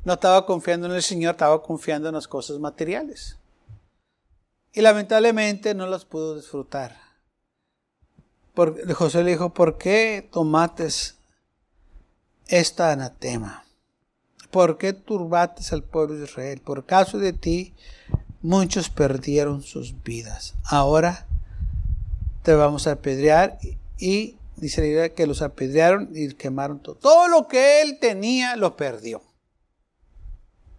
No 0.07 0.13
estaba 0.13 0.47
confiando 0.47 0.87
en 0.87 0.93
el 0.93 1.03
Señor, 1.03 1.33
estaba 1.33 1.61
confiando 1.61 2.09
en 2.09 2.15
las 2.15 2.29
cosas 2.29 2.61
materiales. 2.61 3.39
Y 4.73 4.81
lamentablemente 4.81 5.75
no 5.75 5.89
las 5.89 6.05
pudo 6.05 6.37
disfrutar. 6.37 6.97
Porque 8.55 8.95
José 8.95 9.25
le 9.25 9.33
dijo, 9.33 9.53
¿por 9.53 9.79
qué 9.79 10.29
tomates 10.31 11.17
esta 12.47 12.93
anatema? 12.93 13.65
¿Por 14.53 14.79
qué 14.79 14.93
turbates 14.93 15.73
al 15.73 15.83
pueblo 15.83 16.15
de 16.15 16.27
Israel? 16.27 16.61
Por 16.61 16.87
caso 16.87 17.19
de 17.19 17.33
ti, 17.33 17.75
muchos 18.43 18.89
perdieron 18.89 19.61
sus 19.61 20.05
vidas. 20.05 20.55
Ahora 20.63 21.27
te 22.45 22.55
vamos 22.55 22.87
a 22.87 22.93
apedrear 22.93 23.59
y 23.99 24.37
dice 24.55 25.13
que 25.17 25.27
los 25.27 25.43
apedrearon 25.43 26.11
y 26.15 26.33
quemaron 26.35 26.79
todo. 26.79 26.95
Todo 26.95 27.27
lo 27.27 27.49
que 27.49 27.83
él 27.83 27.99
tenía 28.01 28.55
lo 28.55 28.77
perdió. 28.77 29.26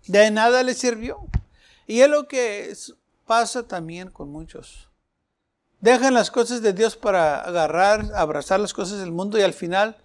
De 0.07 0.31
nada 0.31 0.63
le 0.63 0.73
sirvió. 0.73 1.25
Y 1.85 2.01
es 2.01 2.09
lo 2.09 2.27
que 2.27 2.73
pasa 3.25 3.63
también 3.63 4.09
con 4.09 4.29
muchos. 4.29 4.89
Dejan 5.79 6.13
las 6.13 6.31
cosas 6.31 6.61
de 6.61 6.73
Dios 6.73 6.95
para 6.95 7.39
agarrar, 7.39 8.11
abrazar 8.15 8.59
las 8.59 8.73
cosas 8.73 8.99
del 8.99 9.11
mundo 9.11 9.37
y 9.37 9.43
al 9.43 9.53
final 9.53 9.97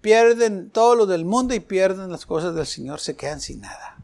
pierden 0.00 0.70
todo 0.70 0.96
lo 0.96 1.06
del 1.06 1.24
mundo 1.24 1.54
y 1.54 1.60
pierden 1.60 2.10
las 2.10 2.26
cosas 2.26 2.54
del 2.54 2.66
Señor, 2.66 3.00
se 3.00 3.16
quedan 3.16 3.40
sin 3.40 3.60
nada. 3.60 3.98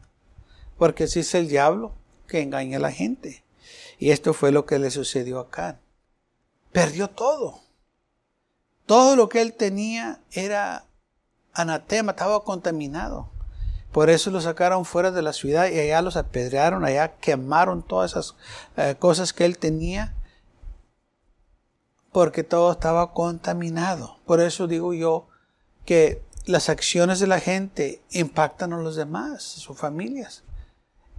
Porque 0.77 1.05
así 1.05 1.19
es 1.19 1.33
el 1.35 1.47
diablo 1.47 1.93
que 2.27 2.41
engaña 2.41 2.77
a 2.77 2.81
la 2.81 2.91
gente. 2.91 3.43
Y 3.99 4.11
esto 4.11 4.33
fue 4.33 4.51
lo 4.51 4.65
que 4.65 4.79
le 4.79 4.91
sucedió 4.91 5.39
acá. 5.39 5.79
Perdió 6.71 7.09
todo. 7.09 7.61
Todo 8.85 9.15
lo 9.15 9.27
que 9.27 9.41
él 9.41 9.53
tenía 9.53 10.21
era 10.31 10.85
anatema, 11.53 12.11
estaba 12.11 12.43
contaminado. 12.43 13.29
Por 13.97 14.11
eso 14.11 14.29
lo 14.29 14.39
sacaron 14.39 14.85
fuera 14.85 15.09
de 15.09 15.23
la 15.23 15.33
ciudad 15.33 15.71
y 15.71 15.79
allá 15.79 16.03
los 16.03 16.17
apedrearon, 16.17 16.85
allá 16.85 17.15
quemaron 17.15 17.81
todas 17.81 18.11
esas 18.11 18.35
eh, 18.75 18.95
cosas 18.99 19.33
que 19.33 19.43
él 19.43 19.57
tenía, 19.57 20.13
porque 22.11 22.43
todo 22.43 22.71
estaba 22.71 23.11
contaminado. 23.11 24.19
Por 24.27 24.39
eso 24.39 24.67
digo 24.67 24.93
yo 24.93 25.27
que 25.83 26.21
las 26.45 26.69
acciones 26.69 27.19
de 27.19 27.25
la 27.25 27.39
gente 27.39 28.03
impactan 28.11 28.71
a 28.71 28.77
los 28.77 28.95
demás, 28.95 29.55
a 29.57 29.61
sus 29.61 29.75
familias. 29.75 30.43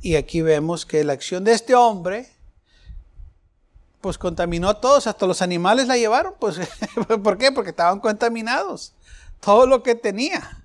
Y 0.01 0.15
aquí 0.15 0.41
vemos 0.41 0.87
que 0.87 1.03
la 1.03 1.15
acción 1.15 1.43
de 1.43 1.55
este 1.55 1.75
hombre, 1.75 2.29
pues 4.01 4.19
contaminó 4.19 4.69
a 4.69 4.81
todos, 4.81 5.09
hasta 5.09 5.27
los 5.27 5.43
animales 5.43 5.89
la 5.89 5.97
llevaron, 5.97 6.35
pues, 6.39 6.61
¿por 7.25 7.39
qué? 7.39 7.51
Porque 7.51 7.71
estaban 7.71 7.99
contaminados. 7.99 8.95
Todo 9.41 9.67
lo 9.67 9.83
que 9.83 9.97
tenía, 9.97 10.63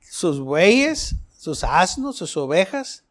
sus 0.00 0.40
bueyes, 0.40 1.16
sus 1.42 1.64
asnos, 1.64 2.14
sus 2.14 2.36
ovejas, 2.36 3.02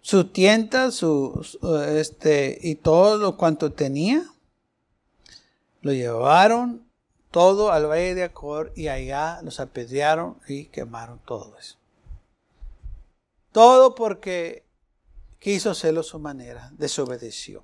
su 0.00 0.24
tienda, 0.28 0.90
su, 0.90 1.46
este, 1.88 2.58
y 2.62 2.76
todo 2.76 3.18
lo 3.18 3.36
cuanto 3.36 3.70
tenía. 3.70 4.24
Lo 5.82 5.92
llevaron 5.92 6.88
todo 7.30 7.70
al 7.70 7.84
valle 7.84 8.14
de 8.14 8.24
Acor 8.24 8.72
y 8.74 8.88
allá 8.88 9.42
los 9.42 9.60
apedrearon 9.60 10.38
y 10.48 10.68
quemaron 10.68 11.20
todo 11.26 11.54
eso. 11.58 11.76
Todo 13.52 13.94
porque 13.94 14.64
quiso 15.38 15.72
hacerlo 15.72 16.00
a 16.00 16.04
su 16.04 16.18
manera, 16.18 16.70
desobedeció. 16.78 17.62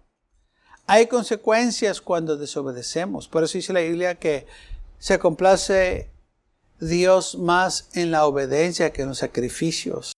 Hay 0.87 1.07
consecuencias 1.07 2.03
cuando 2.03 2.37
desobedecemos. 2.37 3.29
Por 3.29 3.45
eso 3.45 3.57
dice 3.57 3.73
la 3.73 3.81
Biblia 3.81 4.17
que 4.17 4.47
se 4.99 5.19
complace 5.19 6.11
Dios 6.81 7.39
más 7.39 7.89
en 7.95 8.11
la 8.11 8.27
obediencia 8.27 8.93
que 8.93 9.03
en 9.03 9.09
los 9.09 9.19
sacrificios. 9.19 10.13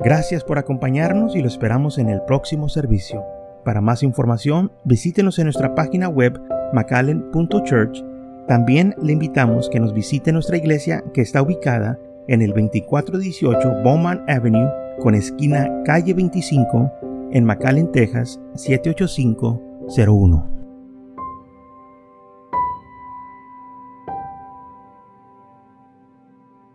Gracias 0.00 0.44
por 0.44 0.58
acompañarnos 0.58 1.36
y 1.36 1.40
lo 1.40 1.48
esperamos 1.48 1.98
en 1.98 2.08
el 2.08 2.22
próximo 2.22 2.68
servicio. 2.68 3.24
Para 3.64 3.80
más 3.80 4.02
información, 4.02 4.72
visítenos 4.84 5.38
en 5.38 5.44
nuestra 5.44 5.74
página 5.74 6.08
web 6.08 6.40
macallen.church. 6.72 8.02
También 8.48 8.94
le 9.02 9.12
invitamos 9.12 9.68
que 9.68 9.80
nos 9.80 9.92
visite 9.92 10.32
nuestra 10.32 10.56
iglesia 10.56 11.04
que 11.12 11.20
está 11.20 11.42
ubicada 11.42 11.98
en 12.28 12.42
el 12.42 12.50
2418 12.50 13.82
Bowman 13.82 14.24
Avenue 14.28 14.70
con 15.00 15.14
esquina 15.14 15.68
calle 15.84 16.14
25 16.14 16.90
en 17.32 17.44
McAllen, 17.44 17.92
Texas 17.92 18.40
78501. 18.54 20.59